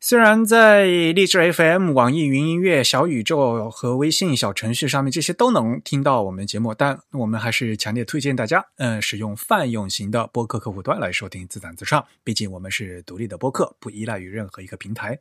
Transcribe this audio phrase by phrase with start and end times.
[0.00, 12.04] 虽然在荔枝 FM、网易云音乐、小宇宙和微信小程序上面这些都能听到我们节目，但我们还是强烈推荐大家，嗯，使用泛用型的播客客户端来收听自弹自唱。
[12.22, 15.18] 毕竟我们是独立的播客，不依赖于任何一个平台。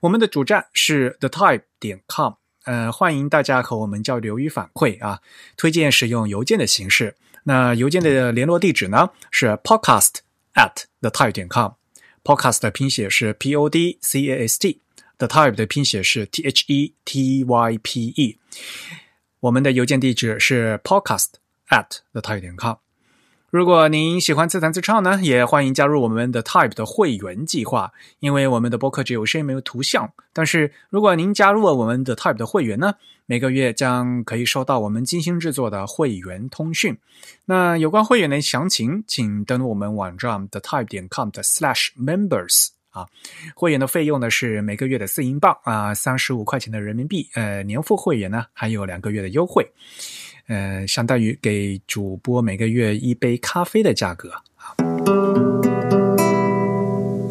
[0.00, 2.32] 我们的主站是 thetype 点 com，
[2.64, 5.20] 呃，欢迎大家和我们交流与反馈啊。
[5.56, 7.14] 推荐使用邮件的形式，
[7.44, 10.16] 那邮件的联络地址呢是 podcast
[10.54, 11.79] at thetype 点 com。
[12.22, 17.78] Podcast 的拼写是 P O D C A S T，The Type 的拼写是 T H E T Y
[17.82, 18.38] P E。
[19.40, 21.28] 我们的邮件地址是 podcast
[21.68, 22.89] at the type 点 com。
[23.50, 27.92] 如果您喜欢自弹自唱呢，也欢迎加入我们的 Type 的会员计划。
[28.20, 32.94] 因为我们的播客只有声音没有图像，但是如果您加入了我们的 Type 的会员呢，
[33.26, 36.96] 每个月将可以收到我们精心制作的会员通讯。
[37.44, 43.04] 那有关会员的详情，请登录我们网站 the type 点 com 的 slash members 啊。
[43.56, 47.28] 会员的费用呢是每个月的四英镑啊，三十五块钱的人民币。
[47.34, 49.68] 呃，年付会员呢还有两个月的优惠。
[50.46, 54.74] 呃，相当于给主播每个月一杯咖啡的价格啊。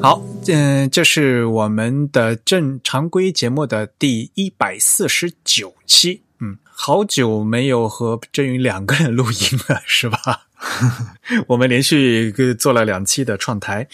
[0.01, 6.21] 好，嗯，这是我们的正常规节目的第一百四十九期。
[6.39, 10.47] 嗯，好久没有和真云两个人录音了，是吧？
[11.47, 13.87] 我们连续做了两期的创台。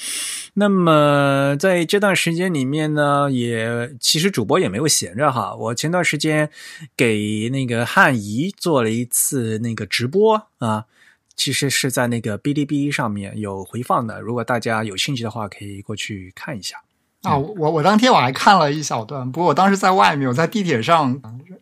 [0.55, 5.55] 那么在这段时间里面呢，也其实主播也没有闲着哈。
[5.55, 6.49] 我前段时间
[6.97, 10.85] 给那个汉仪做了一次那个直播啊，
[11.35, 14.19] 其实是在那个哔哩哔哩上面有回放的。
[14.19, 16.77] 如果大家有兴趣的话，可以过去看一下。
[17.25, 21.19] 啊，我我当天我还看了一小段，不过我当时在外面，我在地铁上，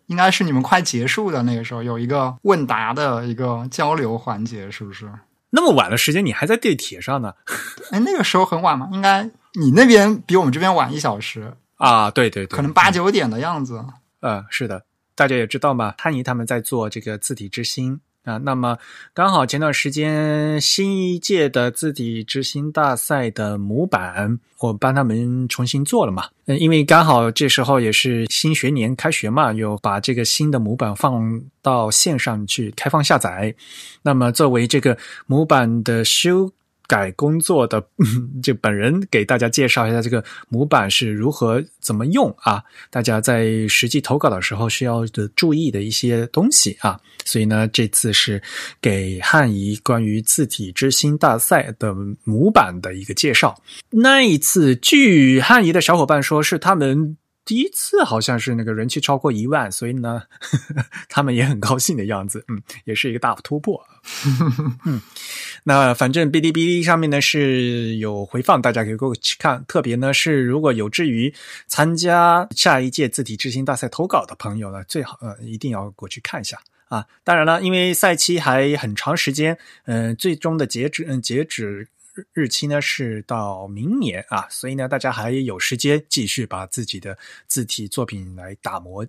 [0.08, 5.12] 应该是你们快结束的那个时候，有一个问答的一个交流环节，是不是？
[5.52, 7.34] 那么晚的时间，你还在地铁上呢？
[7.92, 8.90] 哎，那个时候很晚吗？
[8.92, 9.24] 应该
[9.60, 12.10] 你那边比我们这边晚一小时啊？
[12.10, 13.86] 对对对，可能八九点的样子。
[14.22, 14.86] 呃，是的，
[15.16, 18.02] 大家也知道嘛，潘怡他们在做这个字体之星。
[18.24, 18.78] 啊，那么
[19.14, 26.30] 刚好前段时间新一届的字体之星大赛的模板，我帮他们重新做了嘛。
[26.46, 33.54] 嗯，因为刚好这时候也是新学年开学嘛，有把这个新的模板放到线上去开放下载。
[34.02, 34.98] 那么作为这个
[35.28, 36.52] 模板的修。
[36.88, 37.84] 改工作的
[38.44, 42.64] 就本人给大家介绍一下这个模板是如何怎么用啊？
[42.90, 47.00] 大家在实际投稿的时候需要的注意的一些东西啊。
[47.26, 48.42] 所以呢，这次是
[48.82, 53.58] 给汉仪关于字体之星大赛的模板的一个介绍。
[53.90, 57.18] 那一次，据汉仪的小伙伴说，是他们。
[57.46, 63.86] 第一次好像是那个人气超过一万，所以呢呵呵， 他们也很高兴的样子，嗯，也是一个大突破。
[64.86, 65.02] 嗯，
[65.64, 69.64] 那反正哔哩哔哩上面呢是有回放，大家可以过去看。
[69.68, 71.34] 特别呢是如果有志于
[71.68, 77.06] 参加下一届字体之星大赛投稿的朋友呢，最好呃一定要过去看一下啊。
[77.24, 81.90] 当然了，因为赛期还很长时间，嗯，最终的截止嗯截止。
[82.34, 89.06] 日期呢是到明年啊，所以呢，大家还有时间继续把自己的字体作品来打磨。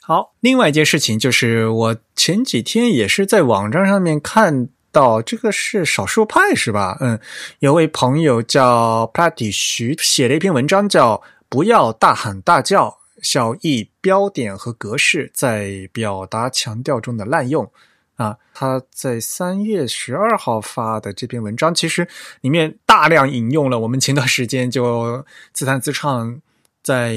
[0.00, 6.96] 好，另外一件事情就是，我前几天也是在网站上面看到，这个是少数派是吧？
[7.00, 7.20] 嗯，
[7.58, 17.70] 有位朋友叫 Patty 徐写了一篇文章，叫“不要大喊大叫，小意标点和格式在表达强调中的滥用”。
[18.18, 22.06] 啊，他在三月十二号发的这篇文章，其实
[22.40, 26.40] 里面大量引用了我们前段时间就自弹自唱
[26.82, 27.16] 在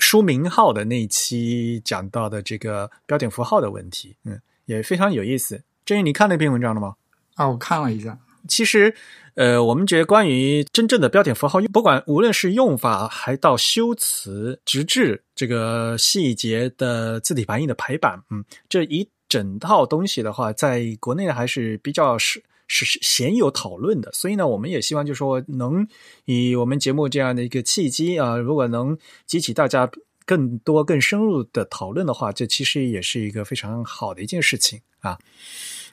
[0.00, 5.62] 书名号的那一期讲到的这个标点符号的问题，嗯，也非常有意思。
[5.86, 6.96] 郑宇，你看那篇文章了吗？
[7.36, 8.18] 啊，我看了一下。
[8.48, 8.92] 其实，
[9.34, 19.08] 呃，我们觉得关于真正的标点符号，不管无论是用法，还到修辞，直至这个细节的字体排印的排版，嗯，这一。
[19.28, 25.86] 整套东西的话，在国内还是比较是是是鲜有讨论的，所以呢，我们也希望就说能
[26.24, 28.96] 以我们节目这样的一个契机啊，如果能
[29.26, 29.90] 激起大家
[30.24, 35.18] 更多更深入的讨论的话，这其实也是一个非常好的一件事情啊。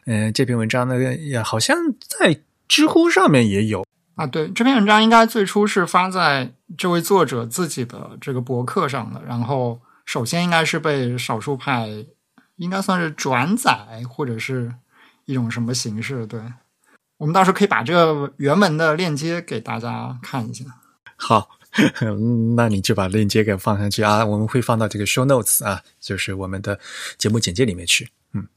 [0.05, 3.85] 嗯，这篇文章呢，也好像在知乎上面也有
[4.15, 4.25] 啊。
[4.25, 9.79] 对，这篇文章应该最初是发在这位作者自己的这个博客上的，然后。
[10.07, 11.89] 首先应该是被少数派，
[12.57, 14.73] 应该算是转载或者是
[15.25, 16.25] 一种什么形式？
[16.27, 16.39] 对，
[17.17, 20.65] 我们到时候可以把这个原文的链接给大家看一下。
[21.17, 21.49] 好，
[22.55, 26.79] 那你就把链接给放上去啊，我们会放到这个 show notes 啊，就是我们的
[27.17, 28.09] 节目简介里面去。
[28.33, 28.47] 嗯，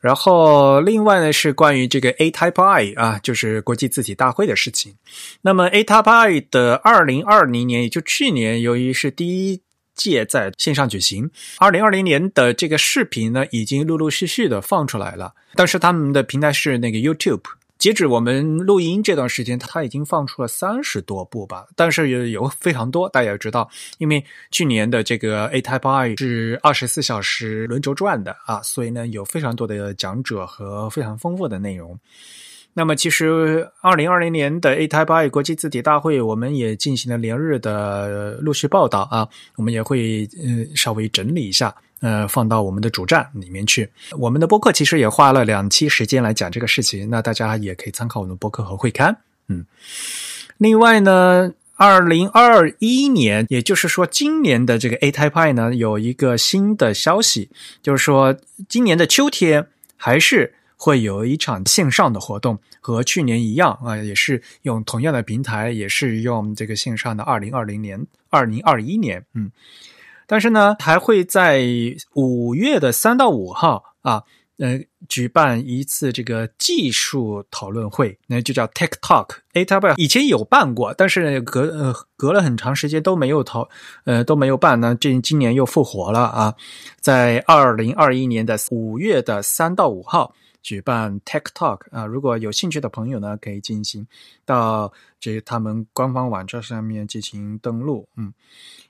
[0.00, 4.96] 然后另外呢是关于这个 A Type I 啊，就是国际字体大会的事情。
[5.40, 9.62] 那么 A Type I 的二零二零年，也就去年，由于是第一
[10.02, 17.42] 届在线上举行，二零二零年的这个视频呢，已经陆陆续续的放出来了，但是他们的平台是那个 YouTube。
[17.78, 23.68] 截止我们录音这段时间，它已经放出了三十多部吧，但是有有非常多，大家也知道，
[23.98, 31.98] 因为去年的这个 A Type I 是二十四小时轮轴转的啊，所以呢有非常多的讲者和非常丰富的内容。
[32.74, 41.74] 那么，其实二零二零年的 A Type I 国际字体大会，我们也进行了连日的陆续报道啊，我们也会呃稍微整理一下。
[42.00, 43.88] 呃，放到我们的主站里面去。
[44.18, 49.16] 我们的播客其实也花了两期时间来讲这个事情，那大家也可以参考我们的播客和会刊。
[49.46, 49.64] 嗯，
[50.58, 57.50] 另外呢，二零二一年，也就是说今年的这个 A Type I 呢，有一个新的消息，
[57.84, 58.36] 就是说
[58.68, 69.52] 今年的秋天还是会有一场线上的活动，和去年一样啊，也是用同样的平台，也是用这个线上的二零二零年、二零二一年，嗯。
[70.26, 71.62] 但是呢，还会在
[72.14, 74.24] 五月的三到五号啊，
[74.58, 79.28] 呃，举办一次这个技术讨论会，那就叫 Tech Talk。
[79.52, 83.68] A T B 以前有办过，但是隔呃隔了很长时间都没有讨
[84.02, 86.54] 呃都没有办呢，这今年又复活了啊，
[87.00, 94.06] 在二零二一年的五月的三到五号举办 Tech Talk 啊，如果有兴趣的朋友呢，可以进行
[94.44, 98.32] 到这他们官方网站上面进行登录，嗯。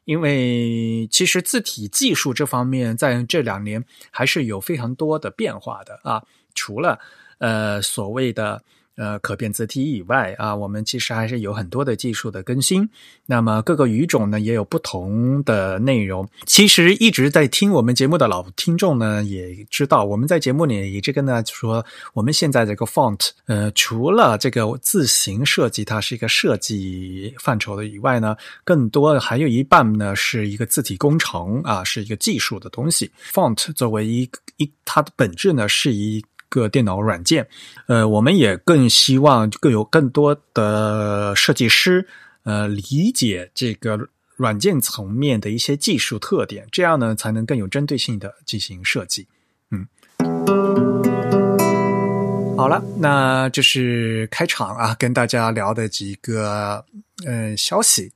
[0.05, 6.23] 因为其实字体技术这方面在这两年还是有非常多的变化的啊，
[6.55, 6.99] 除了
[7.39, 8.63] 呃所谓的。
[8.97, 12.89] 呃，可变字体以外啊，我们其实还是有很多的技术的更新。
[13.25, 16.29] 那么各个语种呢，也有不同的内容。
[16.47, 33.11] 其实一直在听我们节目的老听众呢，也知道我们在节目里一直跟大家说，我们现在这个 font，呃，除了这个字形设计，它是一个设计范畴的以外呢，更多还有一半呢是一个字体工程啊，是一个技术的东西。
[33.33, 34.29] font 作为一
[34.59, 36.23] 一，它的本质呢是一。
[36.53, 37.49] 个电脑软件，
[37.87, 42.07] 呃，我们也更希望更有更多的设计师，
[42.43, 43.99] 呃，理解这个
[44.37, 49.27] 软件层面的一些技术特点，这样呢，才能更有针对性的进行设计。
[49.71, 49.89] 嗯，
[52.59, 56.85] 好了，那这是开场啊，跟大家聊的几个
[57.25, 58.13] 呃消息。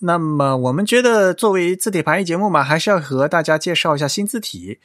[0.00, 4.78] 那么我们觉得，作为字体排异节目嘛，还是要和大家介绍一下新字体。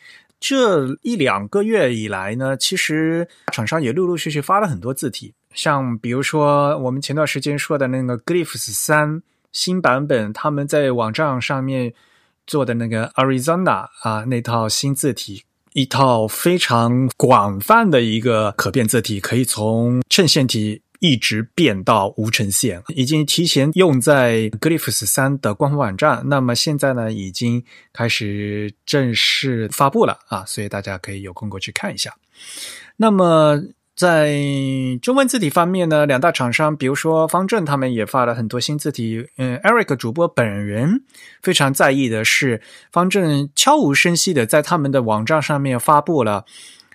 [0.45, 9.23] 这一两个月以来呢，其实厂商也陆陆续续发了很多字体，像比如说我们前段时间说的那个 Glyphs 三
[9.53, 11.93] 新版本，他们在网站上面
[12.45, 20.81] 做的那个 Arizona 啊那套新字体，一套非常广泛的一个可变字体，可以从衬线体。
[21.03, 26.23] 一直变到无衬线，已经提前用在 Glyphs 三的官方网站。
[26.27, 32.15] 那么现在呢，已经开始正式发布了啊，所以大家可以有空过去看一下。
[32.95, 33.61] 那么
[33.97, 34.33] 在
[35.01, 39.27] 中文字体方面呢，两大厂商，比如说方正，他们也发了很多新字体。
[39.35, 41.03] 嗯，Eric 主播本人
[41.41, 42.61] 非常在意的是，
[42.93, 46.45] 方正悄无声息的在他们的网站上面发布了，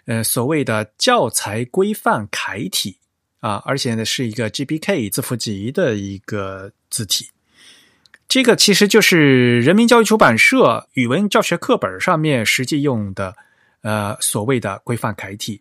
[0.06, 2.96] 呃，所谓的教材规范楷体。
[3.40, 7.28] 啊，而且呢，是一个 GBK 字符集的一个字体，
[8.28, 13.34] 这个其实就是人民教育出版社语文教学课本上面实际用的，
[13.82, 15.60] 呃，所谓的规范楷体。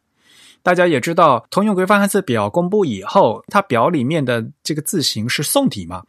[0.68, 6.04] 大家也知道，通用规范汉字表公布以后，它表里面的这个字形是宋体嘛？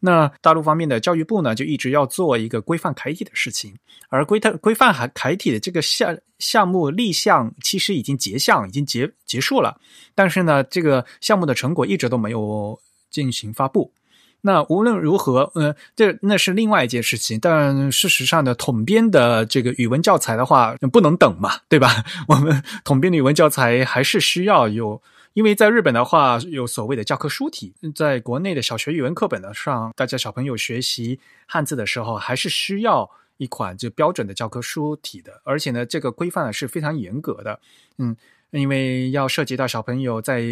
[0.00, 3.72] 那大陆方面的教育部呢，就一直要做一个规范楷体的事情，
[4.08, 9.80] 而规范规范楷楷体的这个项项目立项其实已经结项，已经结结束了，
[10.12, 12.76] 但是呢，这个项目的成果一直都没有
[13.12, 13.92] 进行发布。
[14.42, 17.38] 那无论如何，呃，这那是另外一件事情。
[17.38, 22.04] 但事实上呢，统编的这个语文教材的话，不能等嘛，对吧？
[22.28, 25.02] 我们统编的语文教材还是需要有，
[25.34, 37.60] 因为在日本的话，有所谓的教科书体，在国内的小学语文课本的上，大家小朋友学习汉字的时候，还是需要一款就标准的教科书体的，而且呢，这个规范是非常严格的。
[37.98, 38.16] 嗯，
[38.52, 40.42] 因为要涉及到小朋友在。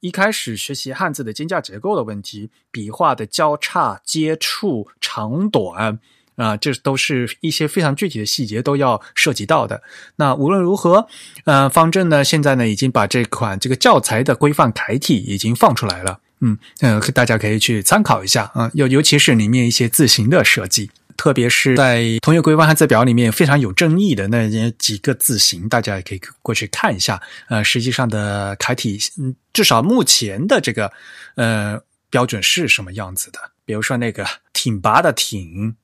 [0.00, 5.98] 一开始学习汉字的间架结构的问题，笔画的交叉、接触长短，
[6.36, 9.82] 啊，这都是一些非常具体的细节都要涉及到的。
[10.16, 11.06] 那无论如何，
[11.44, 20.90] 呃，方正呢现在呢已经把这款这个教材的规范楷体已经放出来了，嗯，呃，大家可以去参考一下啊，尤尤其是里面一些字形的设计。
[21.20, 27.20] 特别是在同学规范汉字表里面非常有争议的那几个字形，大家也可以过去看一下。
[27.50, 30.90] 呃，实际上的楷体，嗯，至少目前的这个
[31.34, 33.38] 呃标准是什么样子的？
[33.66, 35.76] 比如说那个挺拔的挺，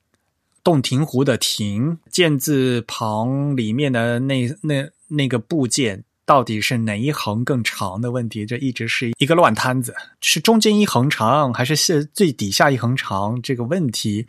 [0.65, 6.03] 洞庭湖的庭，剑字旁里面的那那那个部件。
[6.27, 8.45] 到底是哪一横更长的问题？
[8.45, 13.41] 这一直是一个乱摊子，是中间一横长还是是最底下一横长？
[13.41, 14.27] 这个问题，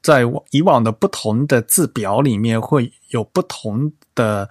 [0.00, 0.22] 在
[0.52, 4.48] 以往的不同的字表里面会有不同的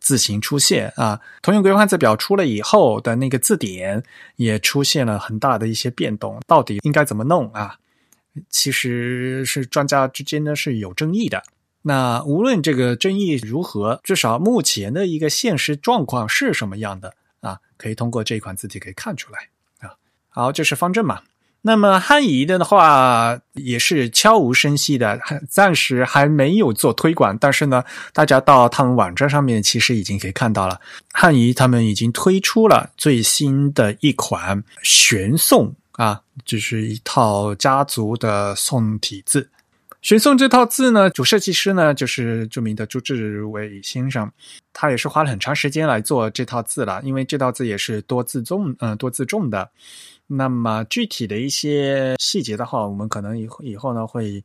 [0.00, 1.20] 字形出现啊。
[1.42, 4.02] 通用规范字表出了以后的那个字典
[4.36, 7.76] 也出现了很大的一些变动，到底应该怎么弄啊？
[8.48, 11.42] 其实是专家之间呢是有争议的。
[11.82, 17.58] 那无论这个争议如何，至少目前的一个现实状况是什么样的啊？
[17.76, 19.48] 可以通过这一款字体可以看出来
[19.80, 19.94] 啊。
[20.28, 21.22] 好，这是方正嘛。
[21.62, 27.36] 那么汉仪的话也是悄无声息的，暂时还没有做推广。
[27.36, 27.84] 但是呢，
[28.14, 30.80] 大家到他们网站上面其实已经可以看到了，
[31.12, 39.50] 汉仪他们已经推出了最新的一款玄宋啊，就是一套家族的宋体字。
[40.02, 44.30] 玄宋这套字呢，主设计师呢就是著名的朱志伟先生，
[44.72, 49.70] 他也是花了很长时间来做这套字了，因为这套字也是多字重，嗯，多字重的。
[50.26, 54.42] 那么具体的一些细节的话，我们可能以后以后呢会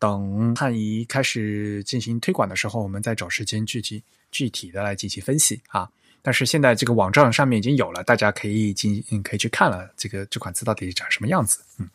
[0.00, 5.88] 等汉仪开始进行推广的时候，我们再找时间具体具体的来进行分析啊。
[6.20, 11.88] 但是现在这个网站上面已经有了，大家可以进可以去看了，这个这款字到底长什么样子，嗯。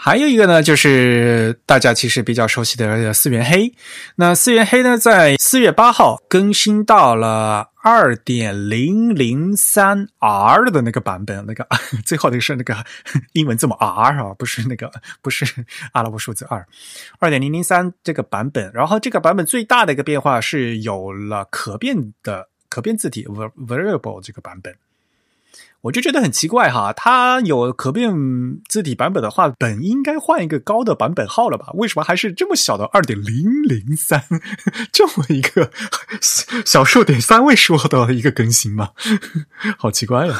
[0.00, 3.74] 还有一个呢，就是大家其实比较熟悉的四元黑。
[4.14, 11.66] 那四元黑呢，在四月八号更新到了二点零零三 R 的那个版本，那个
[12.06, 12.76] 最后的是那个
[13.34, 14.88] 英文字母 R 啊，不是那个
[15.20, 15.44] 不是
[15.90, 16.64] 阿拉伯数字二，
[17.18, 18.70] 二点零零三这个版本。
[18.72, 24.72] 然后这个版本最大的一个变化是有了可变的可变字体 variable 这个版本。
[25.82, 28.12] 我就觉得很奇怪哈，它有可变
[28.68, 31.68] 字体版本的话，本应该换一个高的版本号了吧？
[31.74, 34.24] 为什么还是这么小的二点零零三，
[34.92, 35.70] 这么一个
[36.64, 38.90] 小数点三位数的一个更新吗？
[39.78, 40.34] 好奇怪呀！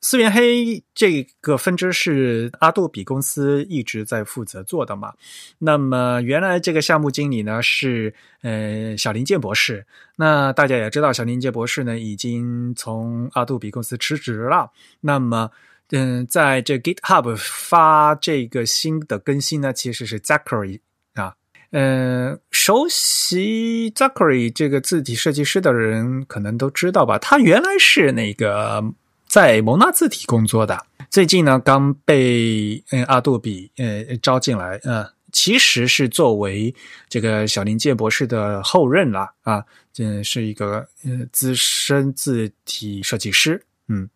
[0.00, 5.12] 思源黑这个分支是阿杜比公司一直在负责做的嘛？
[5.58, 9.84] 那么原来这个项目经理呢是呃小林健博士。
[10.16, 14.70] 那大家也知道，小林健博士呢已经从阿杜比公司辞职了。
[15.00, 15.50] 那么
[15.90, 20.78] 嗯，在这 GitHub 发这个新的更新呢，其实是 Zachary
[21.14, 21.34] 啊。
[21.72, 27.18] 嗯，熟悉 Zachary 这个字体设计师的人可能都知道吧？
[27.18, 28.94] 他原来是那个。
[29.28, 36.74] 在蒙纳字体工作的，最近呢刚被嗯阿杜比呃招进来，呃，其实是作为
[37.08, 44.08] 这个小林健博士的后任了啊，这是一个呃资深字体设计师，嗯，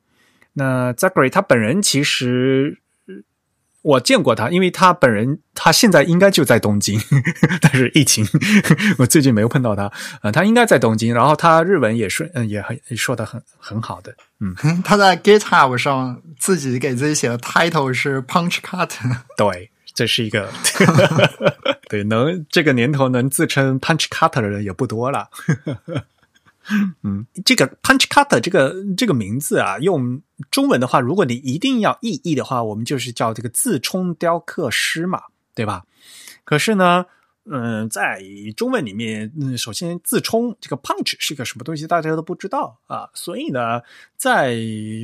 [0.54, 2.78] 那 Zachary 他本人其实。
[3.82, 7.00] 我见过他，因为他本人他现在应该就在东京，
[7.60, 8.24] 但是疫情，
[8.98, 9.90] 我最近没有碰到他。
[10.22, 14.14] 呃，他应该在东京，然后他日文也是，嗯，也很说的很很好的。
[14.40, 18.90] 嗯， 他在 GitHub 上自己给自己写的 title 是 Punch Cut。
[19.36, 20.48] 对，这是一个，
[21.88, 25.28] 对，能这个年头能自称 Punch Cut 的人也不多了。
[27.02, 35.22] 嗯，这个 Punch Cutter 这个这个名字啊，用中文的话，如果你一定要意译的话，我们就是叫这个自冲雕刻师嘛，
[35.54, 35.84] 对吧？
[36.44, 37.06] 可是呢，
[37.44, 38.22] 嗯，在
[38.56, 43.82] 中文里面，嗯，首先自冲这个 Punch 是个什么东西，大家都不知道啊，所以呢，
[44.16, 44.54] 在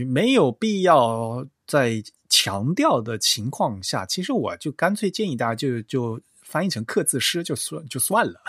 [0.07, 6.21] 没有必要在强调的情况下，其实我就干脆建议大家就就。
[6.49, 8.41] 翻译成刻字师就算就算了，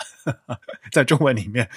[0.90, 1.68] 在中文里面，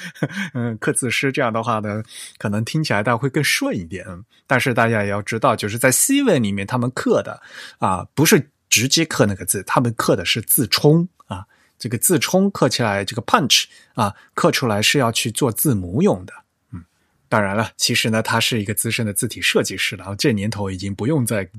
[0.53, 2.01] 嗯，刻字师这样的话呢，
[2.37, 4.05] 可能听起来大家会更顺一点。
[4.47, 7.41] 但是大家也要知道，就是在西文里面，他们刻的
[7.79, 11.45] 啊，不是直接刻那个字，他们刻的是字冲啊。
[11.77, 16.33] 这个字冲刻起来，这个 punch 啊，刻出来是要去做字母用的。
[16.71, 16.85] 嗯，
[17.27, 21.49] 当然了，其实呢，他是一个资深的字体设计师了，这年头已经不用再。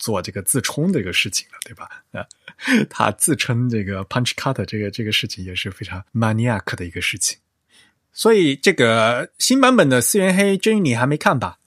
[0.00, 1.88] 做这个自充这个事情了，对吧？
[2.18, 2.26] 啊，
[2.90, 7.38] 他自称这个 punch cut 这个这个事情也是非常 maniac 的一个事情。
[8.12, 11.58] 所以这个新版本的四元黑，真你还没看吧？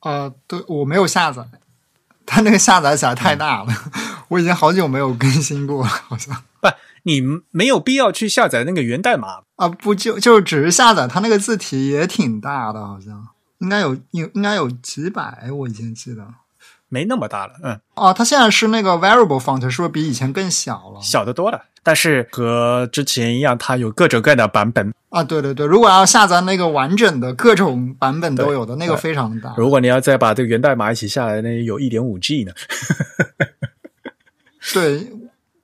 [0.00, 1.46] 呃，对我没有下载，
[2.26, 3.72] 它那个下载起来太大了，
[4.28, 6.68] 我已经好久没有更新过了，好像不，
[7.04, 16.26] 你没有必要去下载那个源代码啊，不就就只是下载它那个字体也挺大的，好像应该有应应该有几百，我以前记得
[16.92, 21.00] 没那么大了，嗯，哦，它现在是那个 variable font，是不是比以前更小了？
[21.00, 24.92] 小的多了，但是和之前一样，它有各种各样的版本。
[25.08, 29.54] 啊，对对对，如果要下载那个完整的各种版本都有的那个非常大。
[29.56, 32.52] 如果你要再把这个源代码一起下来，那有一点五 G 呢。
[34.74, 35.10] 对，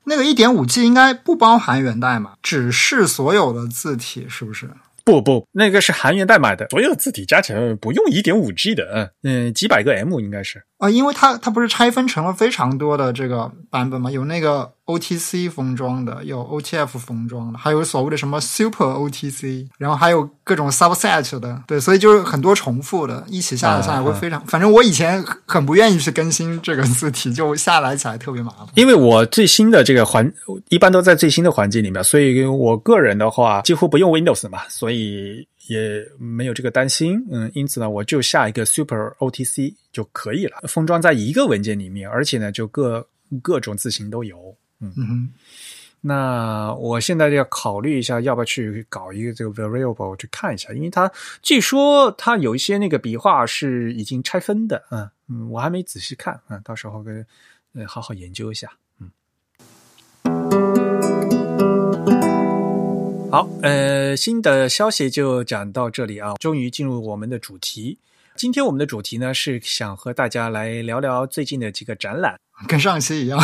[0.05, 4.71] 那个一点五 G 应该不包含源代码，只是所有的字体，是不是？
[5.05, 14.73] 不不，那个是含源代码的，所有字体加起来不用一点五 G 的，嗯嗯，几百个 M 应该是啊，因为它它不是拆分成了非常多的这个版本嘛，有那个。
[14.89, 24.43] OTC 封装的，有 OTF 封装的，还有所谓的什么 Super OTC，然后还有各种 subset 的，对，所以就是很多重复的，一起下载下来会非常。
[24.47, 28.67] 反正我以前很不愿意去更新这个字体，就下载起来特别麻烦。
[28.77, 30.33] 因为我最新的这个环
[30.71, 37.25] 一般都在最新的环境里面，所以我个人的话几乎不用 Windows 嘛，所以也没有这个担心。
[37.31, 43.09] 嗯，因此呢，我就下一个 Super OTC 就可以了，封装在一个文件里面，而且呢，就各
[43.41, 44.57] 各种字型都有。
[44.81, 45.29] 嗯哼，
[46.01, 51.11] 那我现在要考虑一下，要不要去搞一个这个 variable 去看一下，因为它
[51.43, 57.27] 据说它有一些那个笔画是已经拆分的，嗯嗯，我还没仔细看，嗯，到时候跟
[57.75, 58.71] 呃好好研究一下，
[63.31, 67.99] 好，呃，新的消息就讲到这里啊，终于进入我们的主题。
[68.37, 72.41] 今天我们的主题呢是想和大家来聊聊最近的几个展览。
[72.67, 73.39] 跟上期一样，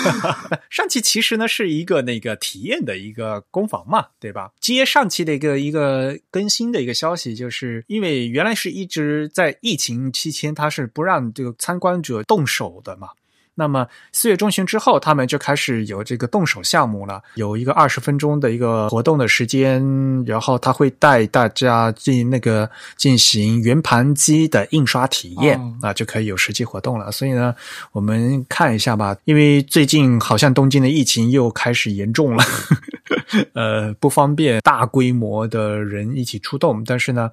[0.70, 4.52] 上期其实呢是一个那个体验的一个工坊嘛，对吧？
[4.58, 13.10] 接上期的一个一个更新的一个消息，就是因为原来是一直在疫情期间，它是不让这个参观者动手的嘛。
[13.60, 19.84] 那么四月中旬之后，他们就开始有这个动手项目了，有一个二十分钟的一个活动的时间，
[20.24, 27.12] 然后他会带大家进那个进行圆盘机的印刷体验啊，就可以有实际活动了。
[27.12, 27.54] 所以呢，
[27.92, 32.42] 我们看一下吧，因为最近好像东京的疫情又开始严重了。
[33.54, 37.30] 呃，不方便大规模的人一起出动，但是呢，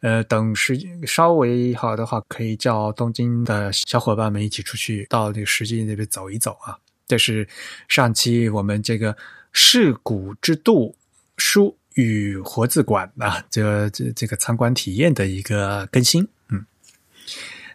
[0.00, 6.78] 呃，等时间稍微好的话，可以叫东京的小伙伴们一起出去到这个实际那边走一走啊。
[7.06, 7.48] 这是
[7.88, 9.16] 上期我们这个
[9.52, 10.96] 世古之度
[11.36, 16.28] 书与活字馆啊，这这这个参观体验的一个更新。
[16.50, 16.64] 嗯，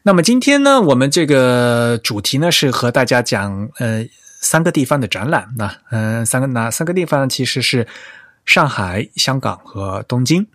[0.04, 4.08] 那么今天呢，我们这个主题呢是和大家讲呃。
[4.42, 7.88] 三个地方的展览，那嗯，三个哪三个地方其实是
[8.46, 10.46] 上海、香港和东京。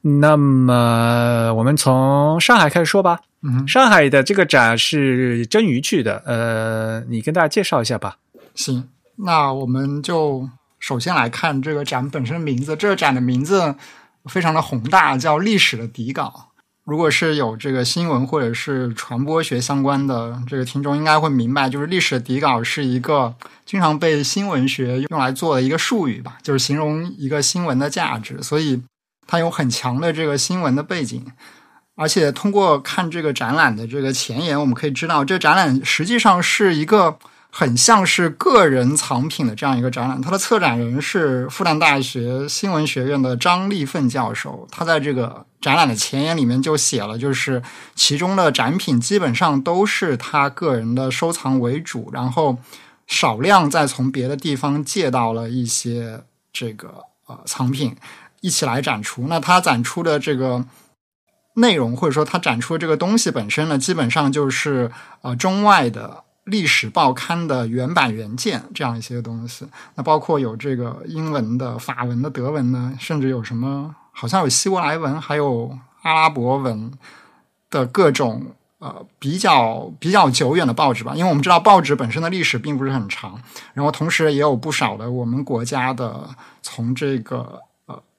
[0.00, 3.20] 那么我们从上海开始说吧。
[3.48, 8.16] 嗯，上海的这个展是真鱼去的，呃，你跟大家介绍一下吧。
[8.54, 12.74] 行，那我们就首先来看这个展本身名字。
[12.74, 13.76] 这个展的名字
[14.24, 16.50] 非常的宏大，叫《历史的底稿》。
[16.84, 28.82] 如果是有这个新闻或者是传播学相关的这个听众，应该会明白，就是历史的底稿是一个经常被新闻学用来做的一个术语吧，就是形容一个新闻的价值，所以
[29.26, 31.24] 它有很强的这个新闻的背景。
[31.96, 37.18] 而且通过看这个展览的这个前言，我们可以知道，这展览实际上是一个。
[37.48, 44.68] 很像是个人藏品的这样一个展览，它的策展人是复旦大学新闻学院的张立奋教授。
[44.70, 47.62] 他在这个展览的前言里面就写了，就是
[47.94, 52.58] 其中的展品基本上都是他个人的收藏为主，然后
[53.06, 56.20] 少量再从别的地方借到了一些
[56.52, 56.92] 这个
[57.26, 57.96] 呃藏品
[58.42, 59.28] 一起来展出。
[59.28, 60.62] 那他展出的这个
[61.56, 64.90] 内容，或者说它展出的这个东西本身呢，基本上就是
[65.20, 66.22] 呃中外的。
[66.46, 69.66] 历史报刊的原版原件这样一些东西，
[69.96, 76.92] 那包括有这个英文的、法文的、德文呢，甚至有什么好像有希伯来文，还有阿拉伯文
[77.68, 78.40] 的各种
[78.78, 81.14] 呃比较比较久远的报纸吧。
[81.16, 83.36] 因为我们知道报纸本身的历史并不是很长，
[83.74, 86.28] 然后同时也有不少的我们国家的
[86.62, 87.60] 从这个。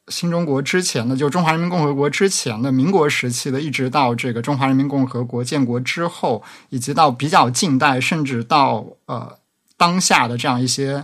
[0.10, 9.38] 新中国之前的，就中华人民共和国之前的民国时期的，一直到这个中华人民共和国建国之后，以及到比较近代，甚至到呃
[9.76, 11.04] 当下的这样一些，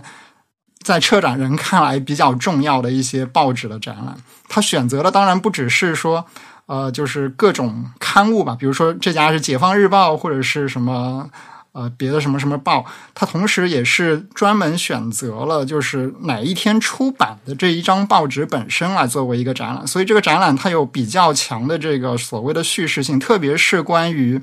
[0.82, 4.16] 在策展人看来比较重要的一些报纸的展览，
[4.48, 6.24] 他选择的当然不只是说
[6.66, 11.30] 呃就是各种刊物吧，比如说这家是《解放日报》或者是什么。
[11.74, 24.40] 呃，别的什么什么报，它同时也是专门选择了就是哪一天出版的这一张报纸本身来作为一个展览，所以这个展览它有比较强的这个所谓的叙事性，特别是关于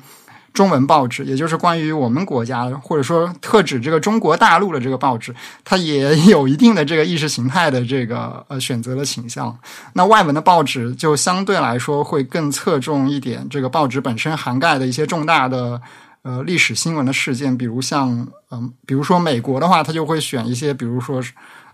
[0.54, 9.58] 中文报纸，也就是关于我们国家或者说特指这个中国大陆的这个报纸，它也 有一定的这个意识形态的这个呃选择的倾向。
[9.94, 15.82] 那外文的报纸就相对来说会更侧重一点，这个报纸本身涵盖的一些重大的
[16.24, 21.22] 呃历史新闻的事件，比如像嗯，比如说美国的话，他就会选一些，比如说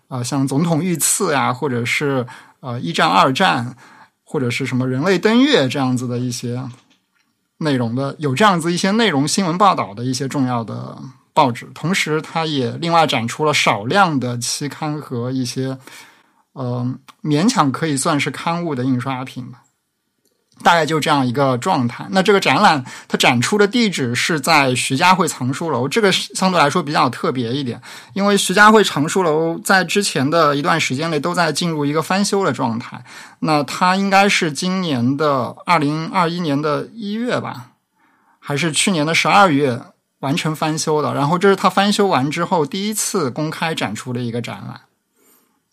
[0.07, 2.25] 呃像总统遇刺呀，或者是
[2.59, 3.75] 呃一战、二战，
[4.23, 6.63] 或者是什么人类登月这样子的一些。
[7.59, 10.95] 内容的有这样子一些内容新闻报道的一些重要的
[11.33, 15.75] 报纸，同时它也另外展出了少量的期刊和一些
[16.53, 16.87] 呃
[17.23, 19.63] 勉强可以算是刊物的印刷品吧。
[20.63, 22.05] 大概就这样一个状态。
[22.11, 27.81] 那这个展览它展出的地址是在徐家汇藏书楼，这个相对来说比较特别一点，
[28.13, 33.03] 因为徐家汇藏书楼在之前的一段时间内都在进入一个翻修的状态。
[33.39, 37.71] 那它应该是今年的二零二一年的一月吧，
[38.39, 39.79] 还是去年的十二月
[40.19, 41.13] 完成翻修的？
[41.13, 44.81] 然后这是它翻修完之后第一次公开展出的一个展览。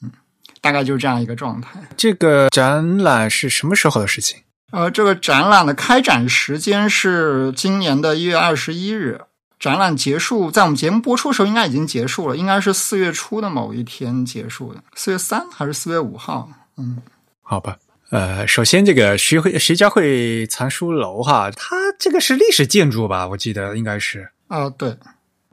[0.03, 0.13] 嗯，
[0.61, 1.81] 大概就是这样一个状态。
[1.97, 4.43] 这个展览是什么时候的事情？
[4.75, 9.21] 呃，这个展览的开展时间是今年的一月二十一日，
[9.57, 16.49] 展览结束在我们节目播出的时候应该已经结束了，应该是四月初的某一天结束的，四月三还是四月五号？
[16.77, 16.99] 嗯，
[17.41, 17.77] 好吧。
[18.11, 23.29] 呃，首先这个徐汇徐家汇藏书楼哈，它这个是历史建筑吧？
[23.29, 24.97] 我记得应该是啊，对，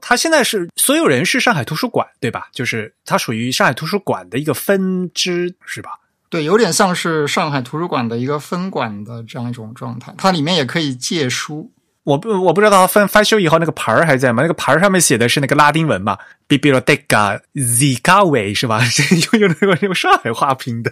[0.01, 2.49] 它现在是所有人是上海图书馆对吧？
[2.51, 5.91] 就是它属于上海图书馆的一个分支是吧？
[6.31, 11.69] 对，有点像是上海图书馆的一个分馆的这样一种状态，它里面也可以借书。
[12.03, 14.41] 我不我不知道它翻翻修以后那个牌儿还在吗？
[14.41, 16.17] 那个牌儿上面写的是那个拉丁文嘛
[16.47, 18.81] ，Biblioteca Zigawe 是吧？
[19.33, 20.91] 用用那个用上海话拼的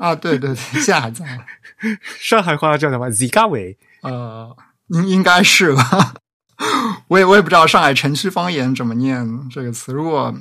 [0.00, 0.12] 啊？
[0.16, 1.24] 对对对，现在还在。
[2.18, 3.76] 上海话叫什么？Zigawe？
[4.02, 4.56] 呃，
[4.88, 6.14] 应应该是吧？
[7.06, 9.92] 我也我也不知道上海城区方言怎么念这个词。
[9.92, 10.34] 如果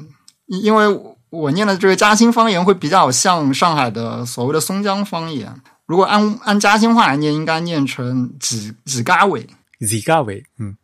[0.48, 1.00] 因为。
[1.34, 5.52] 我念的这个嘉兴方言会比较像上海的所谓的松江方言。
[5.88, 9.48] 如果按按嘉兴话来念，应该念成几几嘎尾，
[9.80, 10.46] 几嘎尾。
[10.60, 10.78] 嗯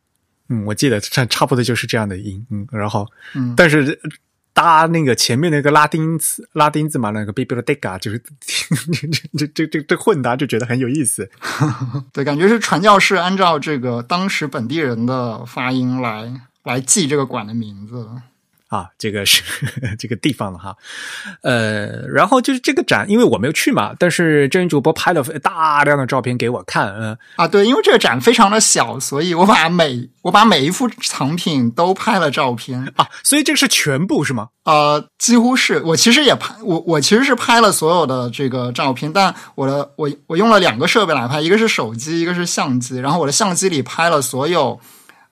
[0.47, 2.43] 嗯，我记得差差不多就是这样的音。
[2.49, 3.99] 嗯，然后嗯，但是
[4.51, 8.21] 搭那个前面那个拉丁词拉丁字嘛，那个 biblioteca 就是
[9.38, 11.29] 这这这这混搭就觉得很有意思。
[12.12, 16.33] 对，感觉是传教士按照这个当时本地人的发音来
[16.63, 18.09] 来记这个馆的名字。
[18.69, 19.41] 啊，这个是
[19.97, 20.75] 这个地方了哈，
[21.41, 34.49] 呃，然后就是这个展，因为我没有去嘛，但是真人主播拍了大量的照片给我看，嗯，啊，对，因为这个展非常的小，所以我把每我把每一幅藏品都拍了照片啊，所以这个是全部是吗？
[34.65, 44.79] 呃，几乎是我其实也拍，我我其实是拍了所有的这个照片，但我的我我用了两个设备来拍，一个是手机，一个是相机，然后我的相机里拍了所有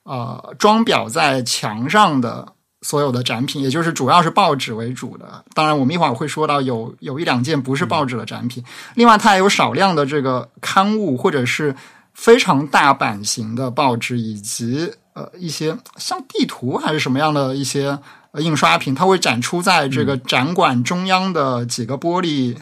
[0.02, 2.54] 呃装裱在墙上的。
[2.82, 5.44] 所有的展品，也就是主要是报纸为主的。
[5.54, 8.62] 当然，我们一会儿会说到有有一两件不是报纸的展品。
[8.94, 11.74] 另外，它还有少量的这个刊物，或者是
[12.14, 17.98] 非常大版型的报纸，以及呃一些像地图还是什么样的一些
[18.34, 22.56] 印刷品，它会展出在这个展馆中央的几个玻璃。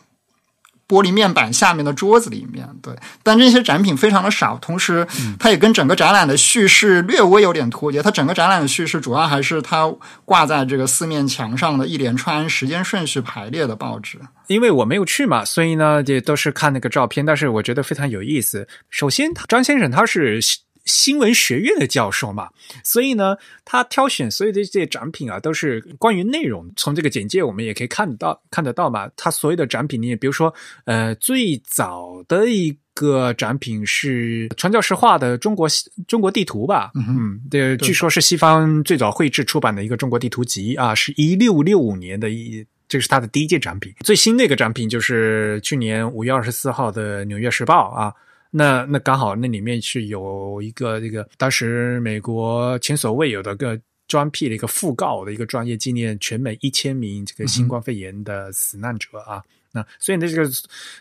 [0.88, 5.06] 玻璃面板下面的桌子里面，对，但这些展品非常的少，同时
[5.38, 8.02] 它也跟整个展览的叙事略微有点脱节。
[8.02, 9.92] 它整个展览的叙事主要还是它
[10.24, 14.18] 挂在这个四面墙上的一连串时间顺序排列的报纸。
[14.46, 18.68] 因为我没有去嘛，所以呢，也都是看那个照片，但是我觉得非常有意思。
[18.90, 20.40] 首先，张先生他是。
[20.86, 22.48] 新闻学院的教授嘛，
[22.82, 26.72] 所以呢，他挑选所有的这些展品啊，都是关于内容。
[26.76, 29.10] 从这个简介我们也可以看得到，看得到嘛。
[29.16, 35.68] 他所有的展品你也，比如说，呃，最早的一个展品是传教士画的中国
[36.06, 36.92] 中国地图吧？
[36.94, 43.92] 嗯，对，据说是西方最早绘制出版的一个中国地图集啊，是一六六五年的一，这是他的第一届展品。
[44.04, 48.14] 最新的一个展品就是去年五月二十四号的《纽约时报》啊。
[48.50, 53.78] 那那刚好，那里面是有一个这个当时美国前所未有的个
[54.08, 59.42] 专辟的一个讣告的一个专业纪念全美一千名这个新冠肺炎的死难者啊。
[59.72, 60.50] 那所以呢，这个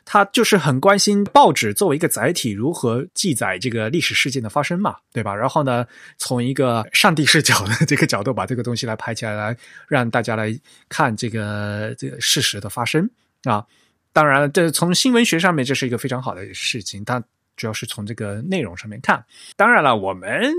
[0.03, 5.33] 他就是很关心报纸作为一个载体如何记载这个历史事件的发生嘛，对吧？
[5.33, 5.85] 然后呢，
[6.17, 10.53] 从一个上帝视角的这个角度把这个东西来拍起来，来让大家来
[10.89, 13.09] 看这个这个事实的发生
[13.43, 13.65] 啊。
[14.11, 17.23] 当然，这从新闻学上面这是一个非常好的事情，但。
[17.55, 19.23] 主要是从这个内容上面看，
[19.55, 20.51] 当然了，我们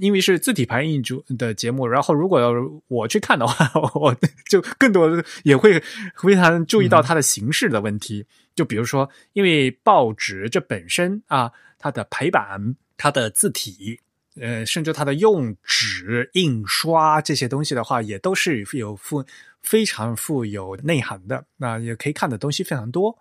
[0.00, 2.52] 因为是字体排印主的节目，然后如果要
[2.88, 4.14] 我去看的话， 我
[4.48, 5.10] 就更多
[5.44, 5.82] 也会
[6.16, 8.26] 非常注意到它的形式的问题。
[8.54, 13.98] 就比如说，因为报纸这本身啊，它的排版、它的字体
[14.40, 19.24] 呃，甚至它的用纸、印刷这些东西的话，也都是有富
[19.62, 21.44] 非常富有内涵的。
[21.56, 23.16] 那也可以看的东西非常多。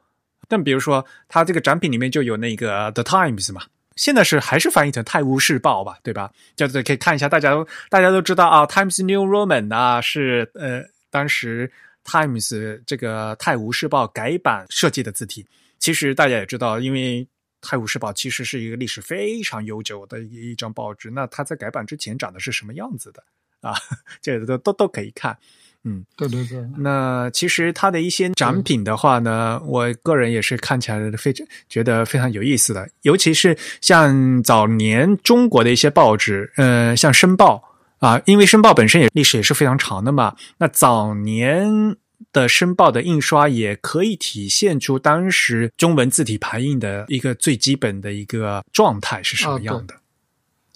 [0.51, 3.61] 但比如说，它这个展品里面就有那个《The Times》嘛，
[3.95, 6.29] 现在是还是翻译成《泰晤士报》吧，对吧？
[6.57, 11.71] 叫做可以看一下，大家都大家都知道啊，《Times New Roman》啊是呃当时
[12.11, 12.49] 《Times》
[12.85, 15.47] 这个《泰晤士报》改版设计的字体。
[15.79, 17.25] 其实大家也知道，因为。
[17.69, 23.23] 《泰晤士报》其实是一个历史非常悠久的一一张报纸，那它在改版之前长的是什么样子的
[23.61, 23.75] 啊？
[24.19, 25.37] 这都都都可以看，
[25.83, 26.63] 嗯，对对对。
[26.77, 37.63] 那其实它的一些展品的话呢，我个人也是看起来非常觉得非常有意思的，尤其是像早年中国的一些报纸，呃，像《申报》
[38.05, 41.95] 啊，因为《申报》本身也历史也是非常长的嘛，那早年。
[42.31, 49.95] 的申报的印刷也可以体现出当时中文字体排印的一个最基本的一个状态是什么样的。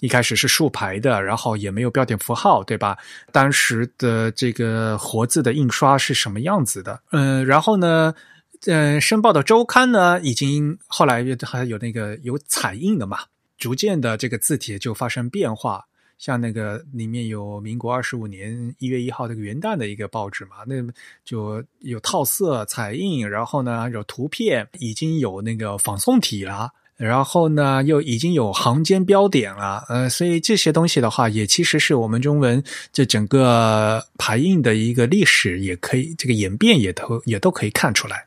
[0.00, 2.98] 一开始是竖排的，然后也没有标点符号，对吧？
[3.32, 7.00] 当时的这个活字的印刷是什么样子的？
[7.12, 8.14] 嗯，然后呢，
[8.66, 13.18] 嗯，申报的周刊呢，已经后来还有那个有彩印的嘛，
[13.56, 15.84] 逐渐的这个字体就发生变化。
[16.18, 20.76] 像那个里面有民国二十五年一月一号这个元旦的一个报纸嘛，那
[21.26, 38.24] 就有套色彩印，然后呢有图片，已经有那个仿宋体了，然后呢又已经有行间标点了，呃，所以这些东西的话，也其实是我们中文这整个排印的一个历史，也可以这个演变也都也都可以看出来。